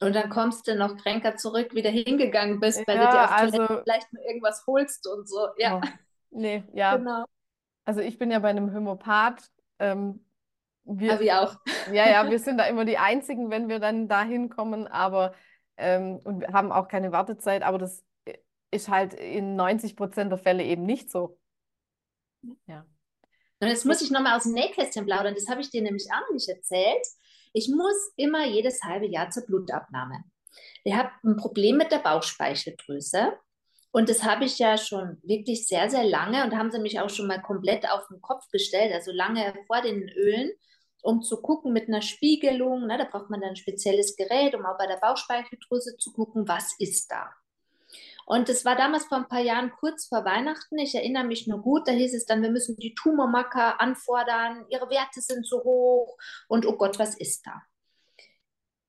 Und 0.00 0.14
dann 0.14 0.28
kommst 0.28 0.68
du 0.68 0.76
noch 0.76 0.96
kränker 0.96 1.36
zurück, 1.36 1.74
wie 1.74 1.82
du 1.82 1.88
hingegangen 1.88 2.60
bist, 2.60 2.86
weil 2.86 2.98
du 2.98 3.04
Ja, 3.04 3.10
dir 3.10 3.24
auf 3.24 3.32
also- 3.32 3.56
Toilette 3.58 3.82
vielleicht 3.84 4.12
nur 4.12 4.22
irgendwas 4.24 4.64
holst 4.66 5.06
und 5.08 5.28
so. 5.28 5.48
Ja, 5.56 5.80
Oh, 5.82 5.88
nee, 6.30 6.62
ja. 6.74 6.96
genau. 6.96 7.24
Also 7.84 8.00
ich 8.00 8.18
bin 8.18 8.30
ja 8.30 8.38
bei 8.38 8.50
einem 8.50 8.70
Hämopath. 8.70 9.50
Ähm, 9.78 10.24
wir, 10.84 11.12
Aber 11.14 11.20
wir 11.20 11.42
auch. 11.42 11.56
Ja, 11.92 12.08
ja, 12.08 12.30
wir 12.30 12.38
sind 12.38 12.58
da 12.58 12.64
immer 12.66 12.84
die 12.84 12.98
Einzigen, 12.98 13.50
wenn 13.50 13.68
wir 13.68 13.78
dann 13.80 14.08
da 14.08 14.22
hinkommen, 14.22 14.86
aber 14.86 15.32
ähm, 15.76 16.20
und 16.24 16.40
wir 16.40 16.48
haben 16.48 16.70
auch 16.70 16.88
keine 16.88 17.10
Wartezeit, 17.12 17.62
aber 17.62 17.78
das 17.78 18.04
ist 18.74 18.88
halt 18.88 19.14
in 19.14 19.56
90 19.56 19.96
Prozent 19.96 20.30
der 20.30 20.38
Fälle 20.38 20.64
eben 20.64 20.84
nicht 20.84 21.10
so. 21.10 21.38
Ja. 22.66 22.86
Und 23.60 23.68
jetzt 23.68 23.86
muss 23.86 24.02
ich 24.02 24.10
nochmal 24.10 24.36
aus 24.36 24.42
dem 24.42 24.52
Nähkästchen 24.52 25.06
plaudern, 25.06 25.34
das 25.34 25.48
habe 25.48 25.60
ich 25.60 25.70
dir 25.70 25.80
nämlich 25.80 26.06
auch 26.12 26.20
noch 26.20 26.34
nicht 26.34 26.48
erzählt. 26.48 27.06
Ich 27.52 27.68
muss 27.68 28.12
immer 28.16 28.44
jedes 28.46 28.82
halbe 28.82 29.06
Jahr 29.06 29.30
zur 29.30 29.46
Blutabnahme. 29.46 30.24
Ich 30.82 30.94
habe 30.94 31.10
ein 31.24 31.36
Problem 31.36 31.76
mit 31.76 31.90
der 31.92 32.00
Bauchspeicheldrüse. 32.00 33.38
Und 33.92 34.08
das 34.08 34.24
habe 34.24 34.44
ich 34.44 34.58
ja 34.58 34.76
schon 34.76 35.18
wirklich 35.22 35.68
sehr, 35.68 35.88
sehr 35.88 36.02
lange 36.02 36.44
und 36.44 36.56
haben 36.56 36.72
sie 36.72 36.80
mich 36.80 36.98
auch 36.98 37.08
schon 37.08 37.28
mal 37.28 37.40
komplett 37.40 37.88
auf 37.88 38.08
den 38.08 38.20
Kopf 38.20 38.48
gestellt, 38.50 38.92
also 38.92 39.12
lange 39.12 39.54
vor 39.68 39.82
den 39.82 40.08
Ölen, 40.08 40.50
um 41.02 41.22
zu 41.22 41.40
gucken 41.40 41.72
mit 41.72 41.86
einer 41.86 42.02
Spiegelung. 42.02 42.88
Ne, 42.88 42.98
da 42.98 43.04
braucht 43.04 43.30
man 43.30 43.40
dann 43.40 43.50
ein 43.50 43.56
spezielles 43.56 44.16
Gerät, 44.16 44.56
um 44.56 44.66
auch 44.66 44.76
bei 44.76 44.88
der 44.88 44.96
Bauchspeicheldrüse 44.96 45.96
zu 45.96 46.12
gucken, 46.12 46.48
was 46.48 46.74
ist 46.80 47.08
da. 47.08 47.30
Und 48.26 48.48
das 48.48 48.64
war 48.64 48.76
damals 48.76 49.06
vor 49.06 49.18
ein 49.18 49.28
paar 49.28 49.40
Jahren 49.40 49.70
kurz 49.78 50.06
vor 50.06 50.24
Weihnachten. 50.24 50.78
Ich 50.78 50.94
erinnere 50.94 51.24
mich 51.24 51.46
nur 51.46 51.60
gut, 51.60 51.86
da 51.86 51.92
hieß 51.92 52.14
es 52.14 52.26
dann, 52.26 52.42
wir 52.42 52.50
müssen 52.50 52.76
die 52.76 52.94
Tumormarker 52.94 53.80
anfordern, 53.80 54.64
ihre 54.68 54.88
Werte 54.90 55.20
sind 55.20 55.46
zu 55.46 55.62
hoch 55.62 56.16
und 56.48 56.66
oh 56.66 56.76
Gott, 56.76 56.98
was 56.98 57.16
ist 57.16 57.46
da? 57.46 57.62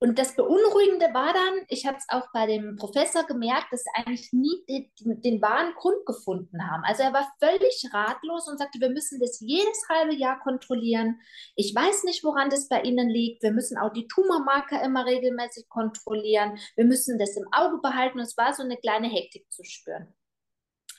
Und 0.05 0.19
das 0.19 0.35
Beunruhigende 0.35 1.07
war 1.15 1.33
dann, 1.33 1.65
ich 1.67 1.87
habe 1.87 1.97
es 1.97 2.05
auch 2.09 2.27
bei 2.31 2.45
dem 2.45 2.75
Professor 2.75 3.23
gemerkt, 3.23 3.71
dass 3.71 3.83
sie 3.83 3.89
eigentlich 3.95 4.31
nie 4.33 4.63
den, 4.69 5.19
den, 5.21 5.41
wahren 5.41 5.73
Grund 5.73 6.05
gefunden 6.05 6.69
haben. 6.69 6.83
Also 6.83 7.01
er 7.01 7.11
war 7.11 7.27
völlig 7.39 7.89
ratlos 7.91 8.47
und 8.47 8.59
sagte, 8.59 8.79
wir 8.79 8.91
müssen 8.91 9.19
das 9.19 9.39
jedes 9.39 9.81
halbe 9.89 10.13
Jahr 10.13 10.39
kontrollieren. 10.41 11.19
Ich 11.55 11.73
weiß 11.73 12.03
nicht, 12.03 12.23
woran 12.23 12.51
das 12.51 12.67
bei 12.69 12.83
Ihnen 12.83 13.09
liegt. 13.09 13.41
Wir 13.41 13.51
müssen 13.51 13.79
auch 13.79 13.91
die 13.93 14.07
Tumormarker 14.07 14.83
immer 14.83 15.07
regelmäßig 15.07 15.69
kontrollieren. 15.69 16.59
Wir 16.75 16.85
müssen 16.85 17.17
das 17.17 17.35
im 17.35 17.47
Auge 17.51 17.79
behalten. 17.81 18.19
Es 18.19 18.37
war 18.37 18.53
so 18.53 18.61
eine 18.61 18.77
kleine 18.77 19.07
Hektik 19.07 19.51
zu 19.51 19.63
spüren. 19.63 20.13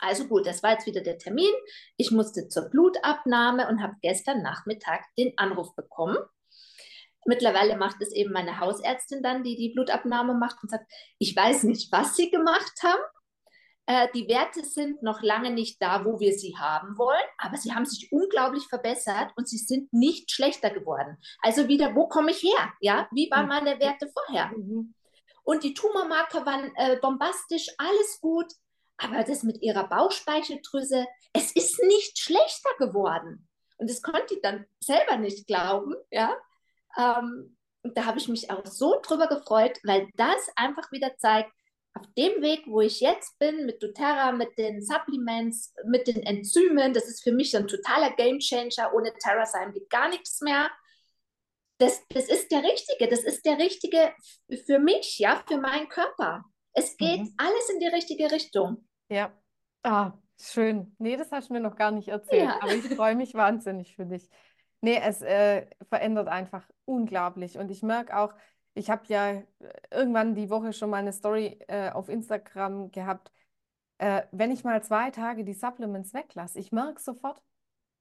Also 0.01 0.27
gut, 0.27 0.49
das 0.49 0.65
war 0.65 0.73
jetzt 0.73 0.87
wieder 0.87 1.01
der 1.01 1.19
Termin. 1.19 1.53
Ich 1.97 2.11
musste 2.11 2.49
zur 2.49 2.71
Blutabnahme 2.71 3.69
und 3.69 3.81
habe 3.81 3.95
gestern 4.03 4.43
Nachmittag 4.43 5.05
den 5.17 5.33
Anruf 5.39 5.77
bekommen. 5.77 6.19
Mittlerweile 7.27 7.77
macht 7.77 8.01
es 8.01 8.13
eben 8.13 8.33
meine 8.33 8.61
Hausärztin 8.61 9.23
dann, 9.23 9.43
die 9.43 9.57
die 9.57 9.71
Blutabnahme 9.71 10.35
macht 10.35 10.63
und 10.63 10.71
sagt, 10.71 10.91
ich 11.19 11.35
weiß 11.35 11.65
nicht, 11.65 11.91
was 11.93 12.17
sie 12.17 12.31
gemacht 12.31 12.73
haben. 12.83 13.03
Äh, 13.87 14.09
die 14.15 14.29
Werte 14.29 14.65
sind 14.65 15.03
noch 15.03 15.23
lange 15.23 15.51
nicht 15.51 15.81
da, 15.81 16.05
wo 16.05 16.19
wir 16.19 16.37
sie 16.37 16.57
haben 16.57 16.99
wollen, 16.99 17.23
aber 17.39 17.57
sie 17.57 17.73
haben 17.73 17.87
sich 17.87 18.11
unglaublich 18.11 18.67
verbessert 18.67 19.33
und 19.37 19.49
sie 19.49 19.59
sind 19.59 19.93
nicht 19.93 20.31
schlechter 20.33 20.71
geworden. 20.71 21.19
Also 21.41 21.69
wieder, 21.69 21.95
wo 21.95 22.09
komme 22.09 22.33
ich 22.33 22.43
her? 22.43 22.73
Ja, 22.81 23.09
wie 23.13 23.31
waren 23.31 23.47
meine 23.47 23.79
Werte 23.79 24.09
vorher? 24.13 24.49
Mhm. 24.57 24.95
Und 25.45 25.63
die 25.63 25.75
Tumormarker 25.75 26.45
waren 26.45 26.75
äh, 26.75 26.97
bombastisch, 27.01 27.69
alles 27.79 28.19
gut, 28.21 28.53
aber 28.99 29.23
das 29.23 29.45
mit 29.45 29.63
ihrer 29.63 29.89
Bauchspeicheldrüse, 29.89 31.07
es 31.33 31.53
ist 31.53 31.81
nicht 31.85 32.19
schlechter 32.19 32.71
geworden. 32.79 33.49
Und 33.77 33.91
das 33.91 34.03
konnte 34.03 34.35
ich 34.35 34.41
dann 34.43 34.67
selber 34.81 35.17
nicht 35.19 35.47
glauben, 35.47 35.95
ja. 36.11 36.35
Ähm, 36.99 37.57
und 37.83 37.97
da 37.97 38.05
habe 38.05 38.19
ich 38.19 38.29
mich 38.29 38.51
auch 38.51 38.67
so 38.67 39.01
drüber 39.03 39.27
gefreut, 39.29 39.79
weil 39.85 40.09
das 40.17 40.49
einfach 40.57 40.91
wieder 40.93 41.17
zeigt, 41.19 41.51
auf 41.95 42.07
dem 42.19 42.43
Weg, 42.43 42.65
wo 42.67 42.81
ich 42.83 43.01
jetzt 43.01 43.39
bin, 43.39 43.65
mit 43.65 43.83
doTERRA, 43.83 44.33
mit 44.33 44.59
den 44.59 44.83
Supplements, 44.83 45.73
mit 45.87 46.07
den 46.07 46.23
Enzymen, 46.23 46.93
das 46.93 47.09
ist 47.09 47.23
für 47.23 47.33
mich 47.33 47.57
ein 47.57 47.69
totaler 47.69 48.11
Gamechanger. 48.11 48.93
Ohne 48.95 49.15
TerraSym 49.15 49.73
geht 49.73 49.89
gar 49.89 50.09
nichts 50.11 50.41
mehr. 50.43 50.71
Das, 51.79 52.03
das 52.09 52.29
ist 52.29 52.51
der 52.51 52.63
Richtige, 52.63 53.09
das 53.09 53.21
ist 53.25 53.45
der 53.47 53.59
Richtige 53.59 54.13
für 54.67 54.79
mich, 54.79 55.19
ja, 55.19 55.43
für 55.47 55.59
meinen 55.59 55.89
Körper. 55.89 56.45
Es 56.73 56.97
geht 56.97 57.21
Mhm. 57.21 57.35
alles 57.39 57.71
in 57.71 57.81
die 57.81 57.87
richtige 57.87 58.31
Richtung. 58.31 58.87
Ja. 59.09 59.33
Ah, 59.83 60.13
schön. 60.39 60.95
Nee, 60.99 61.17
das 61.17 61.31
hast 61.33 61.49
du 61.49 61.55
mir 61.55 61.61
noch 61.61 61.77
gar 61.77 61.91
nicht 61.93 62.09
erzählt, 62.09 62.45
Ja. 62.45 62.59
aber 62.61 62.75
ich 62.75 62.89
freue 62.95 63.15
mich 63.15 63.33
wahnsinnig 63.35 63.95
für 63.97 64.05
dich. 64.05 64.29
Nee, 64.81 65.01
es 65.03 65.23
äh, 65.23 65.67
verändert 65.89 66.29
einfach 66.29 66.69
unglaublich. 66.85 67.59
Und 67.59 67.71
ich 67.71 67.83
merke 67.83 68.17
auch, 68.17 68.35
ich 68.75 68.91
habe 68.91 69.05
ja 69.09 69.31
äh, 69.33 69.45
irgendwann 69.91 70.35
die 70.35 70.51
Woche 70.51 70.73
schon 70.73 70.91
mal 70.91 70.99
eine 70.99 71.13
Story 71.13 71.59
äh, 71.69 71.91
auf 71.91 72.09
Instagram 72.09 72.91
gehabt. 72.91 73.33
Äh, 73.99 74.23
wenn 74.33 74.51
ich 74.51 74.65
mal 74.65 74.83
zwei 74.83 75.11
Tage 75.11 75.45
die 75.45 75.55
Supplements 75.55 76.13
weglasse, 76.15 76.59
ich 76.59 76.73
merke 76.73 77.01
sofort. 77.01 77.43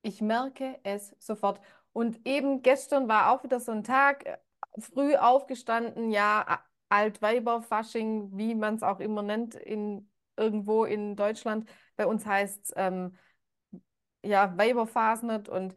Ich 0.02 0.22
merke 0.22 0.80
es 0.84 1.16
sofort. 1.20 1.62
Und 1.94 2.28
eben 2.28 2.62
gestern 2.62 3.08
war 3.08 3.32
auch 3.32 3.44
wieder 3.44 3.60
so 3.60 3.72
ein 3.72 3.84
Tag, 3.84 4.26
äh, 4.26 4.38
früh 4.80 5.16
aufgestanden, 5.16 6.12
ja, 6.12 6.62
Altweiberfasching, 6.90 8.38
wie 8.38 8.54
man 8.56 8.76
es 8.76 8.84
auch 8.84 9.00
immer 9.00 9.22
nennt, 9.24 9.56
in, 9.56 10.10
irgendwo 10.38 10.86
in 10.86 11.16
Deutschland. 11.16 11.70
Bei 11.96 12.06
uns 12.06 12.26
heißt 12.26 12.66
es 12.66 12.74
ähm, 12.76 13.18
ja 14.24 14.58
Weiberfasnet 14.58 15.50
und 15.50 15.76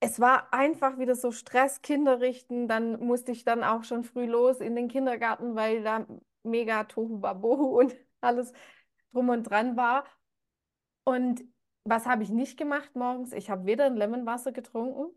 es 0.00 0.20
war 0.20 0.52
einfach 0.52 0.98
wieder 0.98 1.14
so 1.14 1.32
Stress, 1.32 1.82
Kinder 1.82 2.20
richten. 2.20 2.68
Dann 2.68 3.00
musste 3.04 3.32
ich 3.32 3.44
dann 3.44 3.64
auch 3.64 3.84
schon 3.84 4.04
früh 4.04 4.26
los 4.26 4.60
in 4.60 4.76
den 4.76 4.88
Kindergarten, 4.88 5.54
weil 5.56 5.82
da 5.82 6.06
mega 6.42 6.84
Tohuwabohu 6.84 7.78
und 7.80 7.96
alles 8.20 8.52
drum 9.12 9.28
und 9.30 9.44
dran 9.44 9.76
war. 9.76 10.04
Und 11.04 11.44
was 11.84 12.06
habe 12.06 12.22
ich 12.22 12.30
nicht 12.30 12.58
gemacht 12.58 12.94
morgens? 12.96 13.32
Ich 13.32 13.48
habe 13.50 13.64
weder 13.66 13.86
ein 13.86 13.96
Lemonwasser 13.96 14.52
getrunken, 14.52 15.10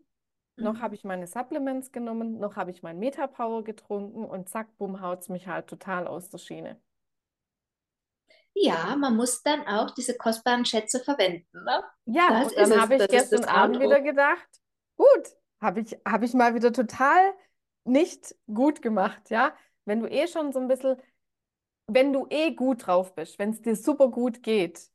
noch 0.58 0.78
Mhm. 0.78 0.82
habe 0.82 0.94
ich 0.94 1.04
meine 1.04 1.26
Supplements 1.26 1.92
genommen, 1.92 2.38
noch 2.38 2.56
habe 2.56 2.70
ich 2.70 2.82
mein 2.82 2.98
Metapower 2.98 3.64
getrunken 3.64 4.24
und 4.24 4.48
zack, 4.48 4.76
bumm, 4.78 5.00
haut 5.02 5.20
es 5.22 5.28
mich 5.30 5.48
halt 5.48 5.66
total 5.68 6.06
aus 6.08 6.30
der 6.30 6.38
Schiene. 6.38 6.80
Ja, 8.54 8.96
man 8.96 9.16
muss 9.16 9.42
dann 9.42 9.66
auch 9.66 9.90
diese 9.92 10.16
kostbaren 10.16 10.64
Schätze 10.64 11.00
verwenden. 11.00 11.64
Ne? 11.64 11.82
Ja, 12.04 12.32
Das 12.38 12.52
und 12.56 12.56
dann 12.56 12.76
habe 12.76 12.96
ich 12.96 13.08
gestern 13.08 13.44
Abend 13.44 13.78
wieder 13.80 14.00
gedacht, 14.00 14.48
gut, 15.00 15.36
habe 15.60 15.80
ich, 15.80 15.96
habe 16.06 16.24
ich 16.24 16.34
mal 16.34 16.54
wieder 16.54 16.72
total 16.72 17.32
nicht 17.84 18.34
gut 18.52 18.82
gemacht, 18.82 19.30
ja. 19.30 19.54
Wenn 19.84 20.00
du 20.00 20.06
eh 20.10 20.28
schon 20.28 20.52
so 20.52 20.60
ein 20.60 20.68
bisschen, 20.68 20.96
wenn 21.86 22.12
du 22.12 22.26
eh 22.30 22.52
gut 22.54 22.86
drauf 22.86 23.14
bist, 23.14 23.38
wenn 23.38 23.50
es 23.50 23.62
dir 23.62 23.76
super 23.76 24.08
gut 24.10 24.42
geht, 24.42 24.90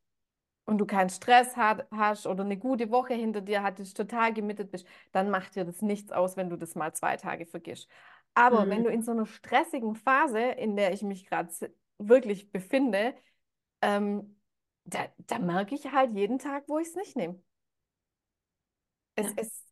und 0.65 0.79
du 0.79 0.85
keinen 0.85 1.09
Stress 1.11 1.57
hat, 1.57 1.87
hast 1.91 2.27
oder 2.27 2.43
eine 2.45 2.57
gute 2.57 2.91
Woche 2.91 3.13
hinter 3.15 3.41
dir 3.41 3.63
hattest, 3.63 3.97
total 3.97 4.33
gemittet 4.33 4.71
bist, 4.71 4.87
dann 5.11 5.29
macht 5.31 5.55
dir 5.55 5.65
das 5.65 5.81
nichts 5.81 6.11
aus, 6.11 6.37
wenn 6.37 6.49
du 6.49 6.57
das 6.57 6.75
mal 6.75 6.93
zwei 6.93 7.17
Tage 7.17 7.45
vergisst. 7.47 7.89
Aber 8.35 8.69
wenn 8.69 8.83
Mhm. 8.83 8.85
du 8.85 8.91
in 8.91 9.03
so 9.03 9.11
einer 9.11 9.25
stressigen 9.27 9.95
Phase, 9.95 10.39
in 10.39 10.75
der 10.77 10.93
ich 10.93 11.03
mich 11.03 11.25
gerade 11.27 11.49
wirklich 11.99 12.51
befinde, 12.51 13.15
ähm, 13.81 14.39
da, 14.85 15.07
da 15.27 15.39
merke 15.39 15.75
ich 15.75 15.91
halt 15.91 16.13
jeden 16.15 16.39
Tag, 16.39 16.65
wo 16.67 16.79
ich 16.79 16.87
es 16.89 16.95
nicht 16.95 17.15
nehme. 17.17 17.41
Es, 19.15 19.27
Ja. 19.27 19.33
es, 19.37 19.64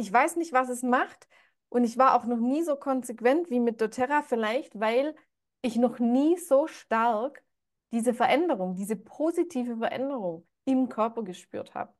ich 0.00 0.12
weiß 0.12 0.36
nicht, 0.36 0.52
was 0.52 0.68
es 0.68 0.82
macht. 0.82 1.28
Und 1.68 1.84
ich 1.84 1.98
war 1.98 2.14
auch 2.16 2.24
noch 2.24 2.38
nie 2.38 2.62
so 2.64 2.74
konsequent 2.74 3.50
wie 3.50 3.60
mit 3.60 3.80
doTERRA, 3.80 4.22
vielleicht, 4.22 4.78
weil 4.80 5.14
ich 5.62 5.76
noch 5.76 5.98
nie 5.98 6.36
so 6.38 6.66
stark 6.66 7.44
diese 7.92 8.14
Veränderung, 8.14 8.74
diese 8.74 8.96
positive 8.96 9.76
Veränderung 9.76 10.46
im 10.64 10.88
Körper 10.88 11.22
gespürt 11.22 11.74
habe. 11.74 11.92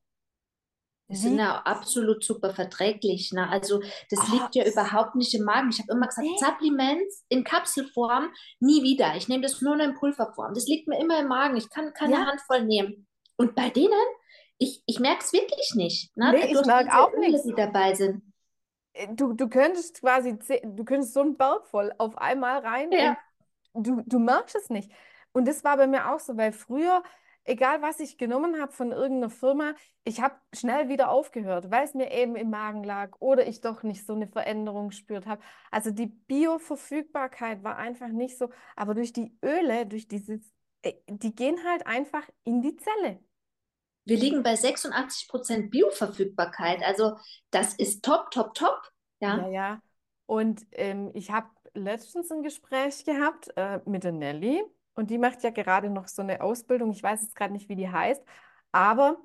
Die 1.09 1.17
sind 1.17 1.39
ja 1.39 1.59
absolut 1.63 2.23
super 2.23 2.55
verträglich. 2.55 3.33
Ne? 3.33 3.49
Also 3.49 3.81
das 4.11 4.21
Ah, 4.21 4.33
liegt 4.33 4.55
ja 4.55 4.65
überhaupt 4.65 5.17
nicht 5.17 5.35
im 5.35 5.43
Magen. 5.45 5.71
Ich 5.71 5.81
habe 5.81 5.93
immer 5.93 6.07
gesagt. 6.07 6.27
Supplements 6.39 7.25
in 7.29 7.43
Kapselform 7.43 8.31
nie 8.61 8.85
wieder. 8.85 9.17
Ich 9.17 9.27
nehme 9.27 9.43
das 9.43 9.61
nur 9.61 9.75
noch 9.77 9.85
in 9.85 9.95
Pulverform. 9.95 10.55
Das 10.55 10.67
liegt 10.69 10.87
mir 10.87 11.01
immer 11.01 11.19
im 11.19 11.27
Magen. 11.27 11.57
Ich 11.57 11.69
kann 11.69 11.93
keine 11.95 12.13
Ja. 12.13 12.27
Handvoll 12.27 12.65
nehmen. 12.65 13.09
Und 13.37 13.57
bei 13.57 13.71
denen, 13.71 13.91
ich, 14.61 14.83
ich 14.87 15.01
merke 15.01 15.25
es 15.25 15.33
wirklich 15.33 15.75
nicht. 15.75 16.17
Ne? 16.17 16.33
Nee, 16.33 16.47
ich 16.47 16.53
Durch 16.53 16.67
merk 16.67 16.87
diese 16.87 16.99
auch 16.99 17.13
Öle, 17.15 17.31
nichts. 17.31 17.43
die 17.43 17.55
dabei 17.55 17.95
sind. 17.95 18.23
Du, 19.15 19.33
du 19.33 19.49
könntest 19.49 20.01
quasi, 20.01 20.37
du 20.65 20.85
könntest 20.85 21.15
so 21.15 21.21
einen 21.21 21.37
Berg 21.37 21.67
voll 21.69 21.93
auf 21.99 22.19
einmal 22.19 22.59
rein 22.61 22.91
Ja. 22.93 23.17
du, 23.75 24.03
du 24.07 24.19
merkst 24.19 24.57
es 24.57 24.69
nicht. 24.71 24.91
Und 25.33 25.47
das 25.49 25.65
war 25.65 25.77
bei 25.77 25.87
mir 25.87 26.13
auch 26.13 26.21
so, 26.21 26.37
weil 26.37 26.53
früher, 26.53 27.03
egal 27.45 27.83
was 27.83 28.01
ich 28.01 28.19
genommen 28.19 28.61
habe 28.61 28.73
von 28.73 28.93
irgendeiner 28.93 29.31
Firma, 29.31 29.75
ich 30.05 30.21
habe 30.21 30.35
schnell 30.53 30.89
wieder 30.89 31.11
aufgehört, 31.11 31.71
weil 31.71 31.85
es 31.85 31.95
mir 31.95 32.11
eben 32.13 32.37
im 32.37 32.51
Magen 32.51 32.85
lag 32.85 33.17
oder 33.21 33.47
ich 33.47 33.61
doch 33.61 33.83
nicht 33.85 34.07
so 34.07 34.15
eine 34.15 34.27
Veränderung 34.29 34.89
gespürt 34.89 35.27
habe. 35.27 35.43
Also 35.71 35.91
die 35.93 36.07
Bioverfügbarkeit 36.07 37.63
war 37.65 37.77
einfach 37.77 38.09
nicht 38.09 38.37
so, 38.39 38.51
aber 38.77 38.95
durch 38.95 39.13
die 39.13 39.37
Öle, 39.45 39.87
durch 39.87 40.09
dieses, 40.09 40.41
äh, 40.83 40.95
die 41.09 41.35
gehen 41.35 41.59
halt 41.65 41.87
einfach 41.87 42.29
in 42.45 42.61
die 42.63 42.77
Zelle. 42.77 43.21
Wir 44.11 44.19
liegen 44.19 44.43
bei 44.43 44.55
86% 44.57 45.71
Bioverfügbarkeit. 45.71 46.83
Also 46.83 47.17
das 47.51 47.75
ist 47.75 48.05
top, 48.05 48.31
top, 48.33 48.55
top. 48.55 48.81
Ja, 49.21 49.39
Ja. 49.39 49.49
ja. 49.49 49.83
Und 50.27 50.67
ähm, 50.73 51.11
ich 51.15 51.31
habe 51.31 51.47
letztens 51.75 52.31
ein 52.33 52.43
Gespräch 52.43 53.05
gehabt 53.05 53.49
äh, 53.57 53.79
mit 53.85 54.03
der 54.03 54.11
Nelly 54.13 54.63
und 54.95 55.11
die 55.11 55.19
macht 55.19 55.43
ja 55.45 55.51
gerade 55.51 55.91
noch 55.91 56.09
so 56.09 56.23
eine 56.23 56.41
Ausbildung. 56.41 56.91
Ich 56.91 57.03
weiß 57.03 57.23
jetzt 57.23 57.37
gerade 57.37 57.53
nicht, 57.53 57.69
wie 57.69 57.77
die 57.77 57.89
heißt, 57.89 58.23
aber 58.73 59.17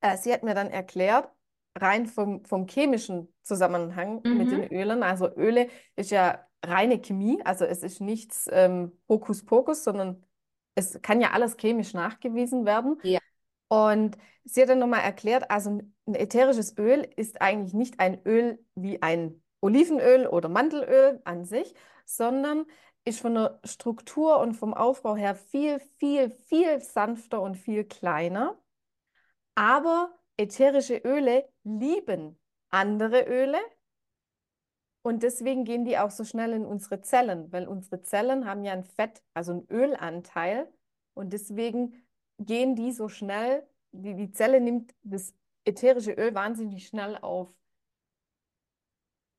äh, 0.00 0.16
sie 0.16 0.32
hat 0.32 0.42
mir 0.44 0.54
dann 0.54 0.70
erklärt, 0.70 1.28
rein 1.76 2.06
vom, 2.06 2.44
vom 2.44 2.66
chemischen 2.68 3.34
Zusammenhang 3.42 4.22
mit 4.22 4.50
den 4.52 4.60
Mhm. 4.60 4.68
Ölen. 4.70 5.02
Also 5.02 5.28
Öle 5.36 5.68
ist 5.96 6.10
ja 6.10 6.46
reine 6.64 7.00
Chemie, 7.00 7.42
also 7.44 7.64
es 7.64 7.82
ist 7.82 8.00
nichts 8.00 8.48
ähm, 8.52 8.92
Hokuspokus, 9.08 9.84
sondern 9.84 10.24
es 10.76 11.00
kann 11.02 11.20
ja 11.20 11.30
alles 11.32 11.56
chemisch 11.56 11.92
nachgewiesen 11.94 12.64
werden. 12.66 12.98
Ja. 13.02 13.18
Und 13.68 14.16
sie 14.44 14.62
hat 14.62 14.68
dann 14.68 14.78
nochmal 14.78 15.02
erklärt, 15.02 15.50
also 15.50 15.80
ein 16.06 16.14
ätherisches 16.14 16.76
Öl 16.78 17.08
ist 17.16 17.40
eigentlich 17.40 17.74
nicht 17.74 18.00
ein 18.00 18.20
Öl 18.24 18.64
wie 18.74 19.02
ein 19.02 19.42
Olivenöl 19.60 20.26
oder 20.26 20.48
Mandelöl 20.48 21.20
an 21.24 21.44
sich, 21.44 21.74
sondern 22.04 22.66
ist 23.04 23.20
von 23.20 23.34
der 23.34 23.60
Struktur 23.64 24.38
und 24.38 24.54
vom 24.54 24.74
Aufbau 24.74 25.16
her 25.16 25.34
viel, 25.34 25.80
viel, 25.98 26.30
viel 26.30 26.80
sanfter 26.80 27.40
und 27.40 27.56
viel 27.56 27.84
kleiner. 27.84 28.60
Aber 29.54 30.16
ätherische 30.36 30.96
Öle 30.98 31.48
lieben 31.64 32.38
andere 32.70 33.22
Öle 33.22 33.58
und 35.02 35.22
deswegen 35.22 35.64
gehen 35.64 35.84
die 35.84 35.98
auch 35.98 36.10
so 36.10 36.24
schnell 36.24 36.52
in 36.52 36.66
unsere 36.66 37.00
Zellen, 37.00 37.52
weil 37.52 37.68
unsere 37.68 38.02
Zellen 38.02 38.44
haben 38.44 38.64
ja 38.64 38.72
ein 38.72 38.82
Fett, 38.84 39.22
also 39.34 39.52
einen 39.52 39.66
Ölanteil 39.70 40.68
und 41.14 41.32
deswegen 41.32 42.05
gehen 42.38 42.74
die 42.76 42.92
so 42.92 43.08
schnell, 43.08 43.66
die, 43.92 44.14
die 44.14 44.30
Zelle 44.32 44.60
nimmt 44.60 44.94
das 45.02 45.34
ätherische 45.64 46.12
Öl 46.12 46.34
wahnsinnig 46.34 46.86
schnell 46.86 47.16
auf, 47.18 47.48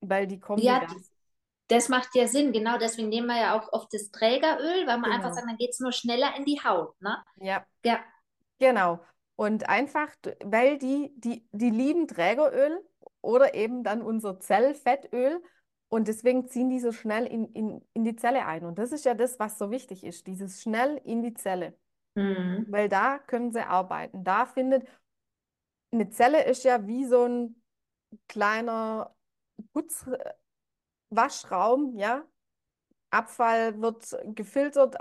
weil 0.02 0.28
die 0.28 0.40
Kombi 0.40 0.64
Ja, 0.64 0.80
da 0.80 0.88
die- 0.88 0.96
ist. 0.98 1.12
das 1.68 1.90
macht 1.90 2.16
ja 2.16 2.28
Sinn. 2.28 2.52
Genau 2.54 2.78
deswegen 2.78 3.10
nehmen 3.10 3.28
wir 3.28 3.40
ja 3.40 3.60
auch 3.60 3.72
oft 3.74 3.94
das 3.94 4.12
Trägeröl, 4.12 4.88
weil 4.88 4.98
man 4.98 5.12
einfach 5.12 5.30
Genau. 5.30 5.36
sagt, 5.36 5.48
dann 5.50 5.58
geht 5.58 5.72
es 5.72 5.80
nur 5.80 5.92
schneller 5.92 6.36
in 6.38 6.46
die 6.46 6.60
Haut. 6.64 7.00
Ne? 7.02 7.18
Ja, 7.38 7.66
Ja. 7.84 8.00
genau. 8.60 9.00
Und 9.36 9.70
einfach, 9.70 10.10
weil 10.44 10.78
die, 10.80 11.14
die, 11.18 11.48
die 11.52 11.70
lieben 11.70 12.08
Trägeröl 12.08 12.84
oder 13.22 13.54
eben 13.54 13.84
dann 13.84 14.02
unser 14.02 14.40
Zellfettöl 14.40 15.44
und 15.90 16.08
deswegen 16.08 16.48
ziehen 16.48 16.70
die 16.70 16.80
so 16.80 16.92
schnell 16.92 17.26
in, 17.28 17.46
in, 17.54 17.86
in 17.94 18.04
die 18.04 18.16
Zelle 18.16 18.46
ein. 18.46 18.66
Und 18.66 18.80
das 18.80 18.92
ist 18.92 19.06
ja 19.06 19.14
das, 19.14 19.38
was 19.40 19.58
so 19.60 19.70
wichtig 19.70 20.04
ist, 20.04 20.26
dieses 20.28 20.62
schnell 20.62 21.00
in 21.06 21.22
die 21.22 21.34
Zelle. 21.36 21.78
Mhm. 22.18 22.66
weil 22.70 22.90
da 22.90 23.20
können 23.20 23.52
sie 23.52 23.62
arbeiten. 23.62 24.24
Da 24.24 24.48
findet, 24.48 24.88
eine 25.92 26.10
Zelle 26.10 26.44
ist 26.46 26.64
ja 26.64 26.88
wie 26.88 27.06
so 27.06 27.26
ein 27.26 27.62
kleiner 28.28 29.16
Putzwaschraum, 31.10 31.96
ja. 31.96 32.26
Abfall 33.10 33.82
wird 33.82 34.18
gefiltert 34.36 34.96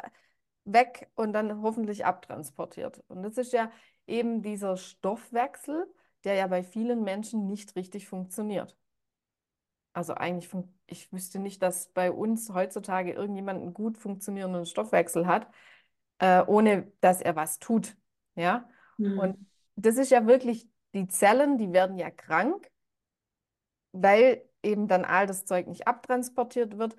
weg 0.64 1.10
und 1.14 1.32
dann 1.32 1.62
hoffentlich 1.62 2.04
abtransportiert. 2.04 3.02
Und 3.08 3.22
das 3.22 3.38
ist 3.38 3.52
ja 3.52 3.70
eben 4.06 4.42
dieser 4.42 4.76
Stoffwechsel, 4.76 5.86
der 6.24 6.34
ja 6.34 6.46
bei 6.46 6.62
vielen 6.62 7.02
Menschen 7.02 7.46
nicht 7.46 7.74
richtig 7.76 8.06
funktioniert. 8.06 8.76
Also 9.92 10.14
eigentlich, 10.14 10.50
ich 10.86 11.12
wüsste 11.12 11.38
nicht, 11.38 11.62
dass 11.62 11.88
bei 11.88 12.12
uns 12.12 12.52
heutzutage 12.52 13.12
irgendjemand 13.12 13.62
einen 13.62 13.74
gut 13.74 13.96
funktionierenden 13.96 14.66
Stoffwechsel 14.66 15.26
hat 15.26 15.48
äh, 16.18 16.42
ohne 16.46 16.92
dass 17.00 17.20
er 17.20 17.36
was 17.36 17.58
tut. 17.58 17.96
Ja? 18.34 18.68
Mhm. 18.98 19.18
Und 19.18 19.46
das 19.76 19.96
ist 19.96 20.10
ja 20.10 20.26
wirklich, 20.26 20.68
die 20.94 21.08
Zellen, 21.08 21.58
die 21.58 21.72
werden 21.72 21.98
ja 21.98 22.10
krank, 22.10 22.70
weil 23.92 24.42
eben 24.62 24.88
dann 24.88 25.04
all 25.04 25.26
das 25.26 25.44
Zeug 25.44 25.66
nicht 25.66 25.86
abtransportiert 25.86 26.78
wird. 26.78 26.96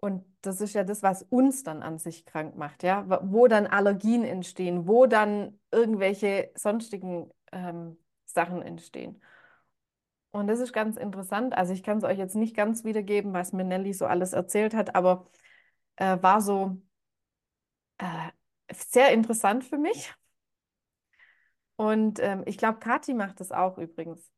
Und 0.00 0.24
das 0.42 0.60
ist 0.60 0.74
ja 0.74 0.84
das, 0.84 1.02
was 1.02 1.22
uns 1.24 1.64
dann 1.64 1.82
an 1.82 1.98
sich 1.98 2.24
krank 2.24 2.56
macht, 2.56 2.82
ja, 2.84 3.04
wo 3.32 3.48
dann 3.48 3.66
Allergien 3.66 4.24
entstehen, 4.24 4.86
wo 4.86 5.06
dann 5.06 5.58
irgendwelche 5.72 6.52
sonstigen 6.54 7.30
ähm, 7.50 7.98
Sachen 8.24 8.62
entstehen. 8.62 9.20
Und 10.30 10.46
das 10.46 10.60
ist 10.60 10.72
ganz 10.72 10.96
interessant. 10.96 11.56
Also 11.56 11.72
ich 11.72 11.82
kann 11.82 11.98
es 11.98 12.04
euch 12.04 12.18
jetzt 12.18 12.36
nicht 12.36 12.54
ganz 12.54 12.84
wiedergeben, 12.84 13.32
was 13.32 13.52
mir 13.52 13.64
Nelly 13.64 13.92
so 13.92 14.06
alles 14.06 14.34
erzählt 14.34 14.74
hat, 14.74 14.94
aber 14.94 15.28
äh, 15.96 16.18
war 16.22 16.40
so 16.40 16.80
äh, 17.98 18.30
sehr 18.72 19.12
interessant 19.12 19.64
für 19.64 19.78
mich. 19.78 20.12
Und 21.76 22.18
ähm, 22.20 22.42
ich 22.46 22.58
glaube, 22.58 22.78
Kathi 22.80 23.14
macht 23.14 23.40
das 23.40 23.52
auch 23.52 23.78
übrigens. 23.78 24.30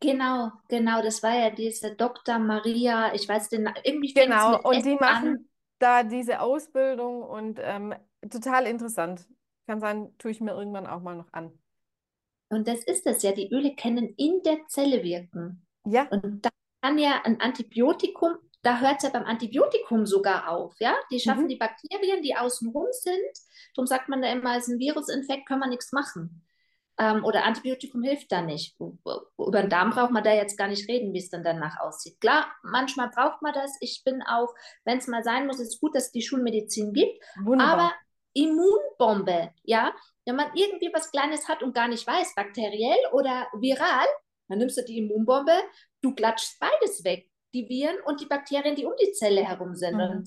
Genau, 0.00 0.52
genau. 0.68 1.02
Das 1.02 1.22
war 1.22 1.34
ja 1.36 1.50
diese 1.50 1.94
Dr. 1.96 2.38
Maria, 2.38 3.14
ich 3.14 3.28
weiß 3.28 3.48
den, 3.48 3.68
irgendwie 3.84 4.14
Genau, 4.14 4.60
und 4.62 4.84
S 4.84 4.86
die 4.86 4.96
an. 5.00 5.00
machen 5.00 5.48
da 5.78 6.04
diese 6.04 6.40
Ausbildung 6.40 7.22
und 7.22 7.58
ähm, 7.62 7.94
total 8.30 8.66
interessant. 8.66 9.26
Kann 9.66 9.80
sein, 9.80 10.16
tue 10.18 10.30
ich 10.30 10.40
mir 10.40 10.52
irgendwann 10.52 10.86
auch 10.86 11.00
mal 11.00 11.16
noch 11.16 11.32
an. 11.32 11.58
Und 12.48 12.68
das 12.68 12.84
ist 12.84 13.06
es 13.06 13.22
ja, 13.22 13.32
die 13.32 13.50
Öle 13.52 13.74
können 13.74 14.14
in 14.16 14.42
der 14.44 14.66
Zelle 14.68 15.02
wirken. 15.02 15.66
Ja, 15.84 16.10
Und 16.10 16.44
da 16.44 16.50
kann 16.82 16.98
ja 16.98 17.22
ein 17.24 17.40
Antibiotikum, 17.40 18.36
da 18.64 18.80
hört 18.80 18.96
es 18.98 19.02
ja 19.04 19.10
beim 19.10 19.24
Antibiotikum 19.24 20.06
sogar 20.06 20.48
auf, 20.48 20.74
ja? 20.80 20.94
Die 21.10 21.20
schaffen 21.20 21.44
Mhm. 21.44 21.48
die 21.48 21.56
Bakterien, 21.56 22.22
die 22.22 22.36
außenrum 22.36 22.86
sind. 22.90 23.14
Darum 23.74 23.86
sagt 23.86 24.08
man 24.08 24.22
da 24.22 24.30
immer, 24.32 24.56
es 24.56 24.68
ist 24.68 24.74
ein 24.74 24.78
Virusinfekt, 24.78 25.46
können 25.46 25.60
wir 25.60 25.68
nichts 25.68 25.92
machen. 25.92 26.42
Ähm, 26.96 27.24
oder 27.24 27.44
Antibiotikum 27.44 28.02
hilft 28.04 28.30
da 28.30 28.40
nicht. 28.40 28.76
Über 28.78 29.60
den 29.62 29.68
Darm 29.70 29.90
braucht 29.90 30.12
man 30.12 30.22
da 30.22 30.32
jetzt 30.32 30.56
gar 30.56 30.68
nicht 30.68 30.88
reden, 30.88 31.12
wie 31.12 31.18
es 31.18 31.28
dann 31.30 31.42
danach 31.42 31.80
aussieht. 31.80 32.20
Klar, 32.20 32.46
manchmal 32.62 33.10
braucht 33.10 33.42
man 33.42 33.52
das. 33.52 33.76
Ich 33.80 34.02
bin 34.04 34.22
auch, 34.22 34.54
wenn 34.84 34.98
es 34.98 35.08
mal 35.08 35.24
sein 35.24 35.46
muss, 35.48 35.58
ist 35.58 35.80
gut, 35.80 35.94
dass 35.96 36.06
es 36.06 36.12
die 36.12 36.22
Schulmedizin 36.22 36.92
gibt. 36.92 37.20
wunderbar. 37.42 37.72
Aber 37.74 37.92
Immunbombe, 38.32 39.52
ja, 39.64 39.92
wenn 40.24 40.36
man 40.36 40.50
irgendwie 40.54 40.90
was 40.92 41.10
Kleines 41.10 41.48
hat 41.48 41.62
und 41.62 41.74
gar 41.74 41.88
nicht 41.88 42.06
weiß, 42.06 42.34
bakteriell 42.34 42.98
oder 43.12 43.48
viral, 43.54 44.06
dann 44.48 44.58
nimmst 44.58 44.76
du 44.78 44.82
die 44.84 44.98
Immunbombe, 44.98 45.52
du 46.00 46.14
klatschst 46.14 46.58
beides 46.60 47.02
weg. 47.04 47.28
Die 47.54 47.68
Viren 47.68 47.96
und 48.04 48.20
die 48.20 48.26
Bakterien, 48.26 48.76
die 48.76 48.84
um 48.84 48.92
die 49.00 49.12
Zelle 49.12 49.44
herum 49.44 49.74
sind. 49.74 49.96
Mhm. 49.96 50.24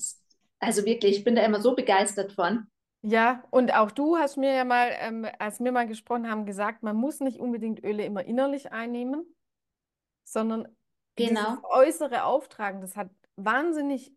Also 0.60 0.84
wirklich, 0.84 1.18
ich 1.18 1.24
bin 1.24 1.36
da 1.36 1.42
immer 1.42 1.60
so 1.60 1.76
begeistert 1.76 2.32
von. 2.32 2.66
Ja, 3.02 3.44
und 3.50 3.72
auch 3.72 3.92
du 3.92 4.16
hast 4.16 4.36
mir 4.36 4.52
ja 4.54 4.64
mal, 4.64 4.90
ähm, 4.98 5.26
als 5.38 5.60
wir 5.60 5.70
mal 5.70 5.86
gesprochen 5.86 6.28
haben, 6.28 6.46
gesagt, 6.46 6.82
man 6.82 6.96
muss 6.96 7.20
nicht 7.20 7.38
unbedingt 7.38 7.84
Öle 7.84 8.04
immer 8.04 8.24
innerlich 8.24 8.72
einnehmen, 8.72 9.24
sondern 10.24 10.66
dieses 11.16 11.38
Genau. 11.38 11.58
äußere 11.70 12.24
Auftragen, 12.24 12.80
das 12.80 12.96
hat 12.96 13.10
wahnsinnig 13.36 14.12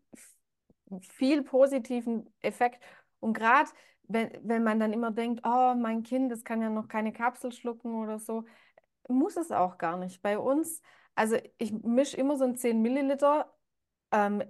viel 1.00 1.42
positiven 1.42 2.28
Effekt. 2.40 2.82
Und 3.20 3.34
gerade 3.34 3.70
wenn, 4.08 4.30
wenn 4.42 4.62
man 4.64 4.80
dann 4.80 4.92
immer 4.92 5.10
denkt, 5.10 5.42
oh, 5.44 5.74
mein 5.74 6.02
Kind, 6.02 6.30
das 6.32 6.44
kann 6.44 6.60
ja 6.60 6.68
noch 6.68 6.88
keine 6.88 7.12
Kapsel 7.12 7.52
schlucken 7.52 7.94
oder 7.94 8.18
so, 8.18 8.44
muss 9.08 9.36
es 9.36 9.50
auch 9.52 9.78
gar 9.78 9.96
nicht. 9.96 10.22
Bei 10.22 10.38
uns, 10.38 10.82
also 11.14 11.36
ich 11.58 11.72
mische 11.72 12.16
immer 12.16 12.36
so 12.36 12.44
einen 12.44 12.56
10 12.56 12.82
Milliliter 12.82 13.52
ähm, 14.10 14.42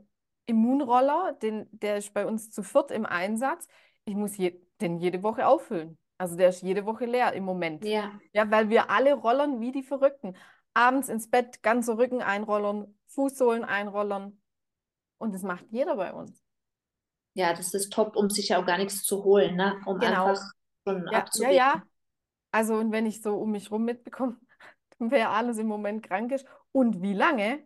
Immunroller, 0.46 1.36
den, 1.40 1.68
der 1.70 1.98
ist 1.98 2.12
bei 2.14 2.26
uns 2.26 2.50
zu 2.50 2.62
viert 2.62 2.90
im 2.90 3.06
Einsatz. 3.06 3.66
Ich 4.04 4.14
muss 4.14 4.36
je, 4.36 4.60
den 4.80 4.98
jede 4.98 5.22
Woche 5.22 5.46
auffüllen. 5.46 5.98
Also 6.18 6.36
der 6.36 6.50
ist 6.50 6.62
jede 6.62 6.84
Woche 6.84 7.06
leer 7.06 7.32
im 7.32 7.44
Moment. 7.44 7.84
Ja. 7.84 8.12
Ja, 8.32 8.50
weil 8.50 8.68
wir 8.68 8.90
alle 8.90 9.14
rollern 9.14 9.60
wie 9.60 9.72
die 9.72 9.82
Verrückten. 9.82 10.36
Abends 10.74 11.08
ins 11.08 11.28
Bett, 11.28 11.62
ganze 11.62 11.98
Rücken 11.98 12.22
einrollern, 12.22 12.94
Fußsohlen 13.08 13.64
einrollern. 13.64 14.40
Und 15.18 15.34
das 15.34 15.42
macht 15.42 15.66
jeder 15.70 15.96
bei 15.96 16.12
uns. 16.12 16.42
Ja, 17.34 17.54
das 17.54 17.72
ist 17.74 17.92
top, 17.92 18.16
um 18.16 18.28
sich 18.28 18.54
auch 18.54 18.66
gar 18.66 18.78
nichts 18.78 19.02
zu 19.04 19.24
holen, 19.24 19.56
ne? 19.56 19.80
Um 19.86 19.98
Genau. 19.98 20.26
einfach 20.26 20.42
schon 20.86 21.06
Ja, 21.10 21.24
ja, 21.34 21.50
ja. 21.50 21.82
Also, 22.50 22.74
und 22.74 22.92
wenn 22.92 23.06
ich 23.06 23.22
so 23.22 23.36
um 23.36 23.52
mich 23.52 23.70
rum 23.70 23.84
mitbekomme, 23.84 24.36
wer 25.10 25.30
alles 25.30 25.58
im 25.58 25.66
Moment 25.66 26.02
krank 26.02 26.32
ist 26.32 26.46
und 26.72 27.02
wie 27.02 27.14
lange, 27.14 27.64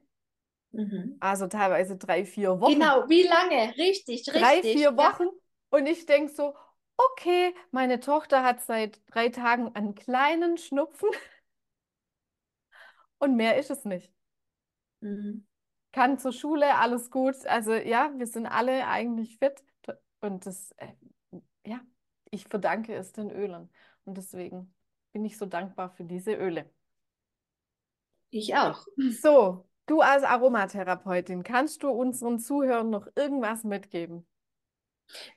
Mhm. 0.72 1.16
also 1.20 1.46
teilweise 1.46 1.96
drei, 1.96 2.24
vier 2.24 2.60
Wochen. 2.60 2.72
Genau, 2.72 3.08
wie 3.08 3.22
lange? 3.22 3.76
Richtig, 3.76 4.24
drei, 4.24 4.62
richtig. 4.62 4.72
vier 4.72 4.90
Ja. 4.90 4.96
Wochen. 4.96 5.28
Und 5.70 5.86
ich 5.86 6.06
denke 6.06 6.32
so, 6.32 6.54
okay, 6.96 7.54
meine 7.70 8.00
Tochter 8.00 8.42
hat 8.42 8.60
seit 8.62 9.00
drei 9.12 9.28
Tagen 9.28 9.74
einen 9.74 9.94
kleinen 9.94 10.58
Schnupfen 10.58 11.08
und 13.18 13.36
mehr 13.36 13.56
ist 13.58 13.70
es 13.70 13.84
nicht. 13.84 14.12
Mhm. 15.02 15.46
Kann 15.92 16.18
zur 16.18 16.32
Schule, 16.32 16.76
alles 16.76 17.10
gut. 17.10 17.46
Also 17.46 17.72
ja, 17.74 18.12
wir 18.16 18.26
sind 18.26 18.46
alle 18.46 18.86
eigentlich 18.86 19.38
fit. 19.38 19.64
Und 20.20 20.46
das, 20.46 20.72
äh, 20.78 20.92
ja, 21.66 21.80
ich 22.30 22.46
verdanke 22.46 22.94
es 22.94 23.12
den 23.12 23.30
Ölen. 23.30 23.70
Und 24.04 24.16
deswegen 24.18 24.74
bin 25.12 25.24
ich 25.24 25.38
so 25.38 25.46
dankbar 25.46 25.90
für 25.90 26.04
diese 26.04 26.34
Öle. 26.34 26.70
Ich 28.30 28.54
auch. 28.54 28.84
So, 29.22 29.66
du 29.86 30.00
als 30.00 30.24
Aromatherapeutin, 30.24 31.42
kannst 31.42 31.82
du 31.82 31.88
unseren 31.90 32.38
Zuhörern 32.38 32.90
noch 32.90 33.06
irgendwas 33.14 33.64
mitgeben? 33.64 34.26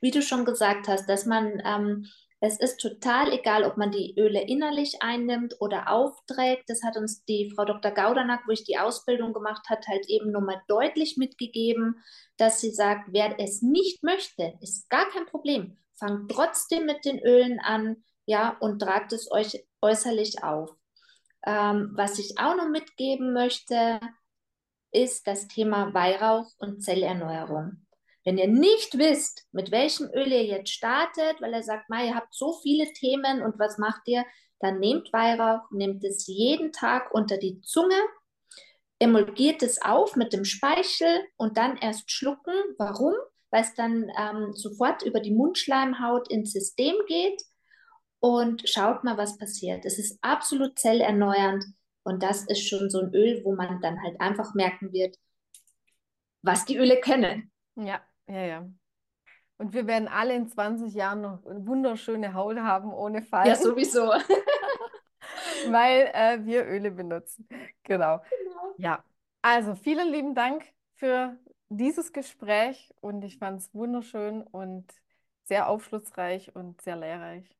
Wie 0.02 0.12
du 0.12 0.21
schon 0.21 0.45
gesagt 0.45 0.88
hast, 0.88 1.08
dass 1.08 1.25
man, 1.25 1.62
ähm, 1.65 2.08
es 2.41 2.60
ist 2.60 2.80
total 2.80 3.34
egal, 3.34 3.65
ob 3.65 3.78
man 3.78 3.91
die 3.91 4.15
Öle 4.17 4.41
innerlich 4.41 5.02
einnimmt 5.02 5.56
oder 5.60 5.91
aufträgt. 5.91 6.63
Das 6.69 6.84
hat 6.84 6.95
uns 6.95 7.23
die 7.25 7.52
Frau 7.54 7.65
Dr. 7.65 7.91
Gaudernack, 7.91 8.43
wo 8.47 8.52
ich 8.52 8.63
die 8.63 8.78
Ausbildung 8.78 9.34
gemacht 9.34 9.69
hat, 9.69 9.86
halt 9.88 10.08
eben 10.08 10.32
nochmal 10.32 10.62
deutlich 10.67 11.17
mitgegeben, 11.17 12.02
dass 12.38 12.62
sie 12.62 12.71
sagt, 12.71 13.10
wer 13.12 13.39
es 13.39 13.62
nicht 13.62 14.04
möchte, 14.04 14.54
ist 14.62 14.89
gar 14.89 15.08
kein 15.10 15.25
Problem. 15.25 15.78
Fangt 15.97 16.32
trotzdem 16.32 16.86
mit 16.86 17.04
den 17.04 17.19
Ölen 17.19 17.60
an, 17.60 18.04
ja, 18.25 18.58
und 18.60 18.80
tragt 18.80 19.12
es 19.12 19.30
euch 19.32 19.65
äußerlich 19.82 20.43
auf. 20.43 20.79
Ähm, 21.45 21.91
was 21.93 22.19
ich 22.19 22.38
auch 22.38 22.56
noch 22.56 22.69
mitgeben 22.69 23.34
möchte, 23.34 23.99
ist 24.91 25.28
das 25.28 25.47
Thema 25.47 25.93
Weihrauch 25.93 26.52
und 26.58 26.84
Zellerneuerung. 26.84 27.86
Wenn 28.25 28.38
ihr 28.38 28.47
nicht 28.47 28.97
wisst, 28.97 29.47
mit 29.52 29.71
welchem 29.71 30.10
Öl 30.13 30.28
ihr 30.32 30.43
jetzt 30.43 30.71
startet, 30.71 31.41
weil 31.41 31.54
er 31.54 31.63
sagt, 31.63 31.86
ihr 31.89 32.15
habt 32.15 32.34
so 32.34 32.54
viele 32.62 32.91
Themen 32.93 33.41
und 33.41 33.58
was 33.58 33.78
macht 33.78 34.02
ihr, 34.08 34.25
dann 34.60 34.80
nehmt 34.80 35.13
Weihrauch, 35.13 35.71
nehmt 35.71 36.04
es 36.04 36.28
jeden 36.28 36.71
Tag 36.73 37.13
unter 37.13 37.38
die 37.38 37.62
Zunge, 37.62 37.95
emulgiert 38.99 39.63
es 39.63 39.82
auf 39.82 40.15
mit 40.17 40.34
dem 40.34 40.43
Speichel 40.43 41.21
und 41.38 41.58
dann 41.58 41.78
erst 41.78 42.12
schlucken. 42.12 42.54
Warum? 42.78 43.13
Weil 43.52 43.63
es 43.63 43.73
dann 43.73 44.12
ähm, 44.19 44.54
sofort 44.54 45.02
über 45.04 45.21
die 45.21 45.34
Mundschleimhaut 45.34 46.30
ins 46.30 46.52
System 46.52 46.95
geht 47.08 47.41
und 48.19 48.67
schaut 48.67 49.03
mal, 49.03 49.17
was 49.17 49.38
passiert. 49.38 49.86
Es 49.86 49.97
ist 49.99 50.17
absolut 50.21 50.77
zellerneuernd 50.79 51.65
und 52.03 52.23
das 52.23 52.45
ist 52.45 52.67
schon 52.67 52.89
so 52.89 53.01
ein 53.01 53.13
Öl, 53.13 53.41
wo 53.43 53.55
man 53.55 53.82
dann 53.82 54.01
halt 54.01 54.19
einfach 54.19 54.53
merken 54.53 54.91
wird, 54.91 55.17
was 56.41 56.65
die 56.65 56.77
Öle 56.77 56.99
können. 56.99 57.51
Ja, 57.75 58.01
ja, 58.27 58.45
ja. 58.45 58.69
Und 59.58 59.73
wir 59.73 59.88
werden 59.88 60.08
alle 60.08 60.36
in 60.36 60.47
20 60.47 60.93
Jahren 60.93 61.21
noch 61.21 61.43
wunderschöne 61.43 62.34
Haut 62.34 62.58
haben 62.60 62.93
ohne 62.93 63.21
Falten, 63.21 63.49
Ja, 63.49 63.55
sowieso. 63.62 64.12
weil 65.69 66.10
äh, 66.13 66.45
wir 66.45 66.65
Öle 66.65 66.91
benutzen. 66.91 67.47
Genau. 67.84 68.21
Genau. 68.29 68.73
Ja, 68.77 69.03
also 69.41 69.75
vielen 69.75 70.12
lieben 70.12 70.34
Dank 70.36 70.63
für 70.95 71.38
dieses 71.69 72.13
Gespräch 72.13 72.93
und 73.01 73.23
ich 73.23 73.38
fand 73.38 73.60
es 73.62 73.73
wunderschön 73.73 74.41
und 74.41 74.86
sehr 75.43 75.67
aufschlussreich 75.67 76.55
und 76.55 76.82
sehr 76.82 76.95
lehrreich. 76.95 77.59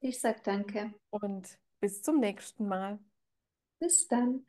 Ich 0.00 0.20
sag 0.20 0.42
danke. 0.44 0.94
Und 1.10 1.58
bis 1.80 2.02
zum 2.02 2.20
nächsten 2.20 2.66
Mal. 2.68 2.98
Bis 3.80 4.08
dann. 4.08 4.44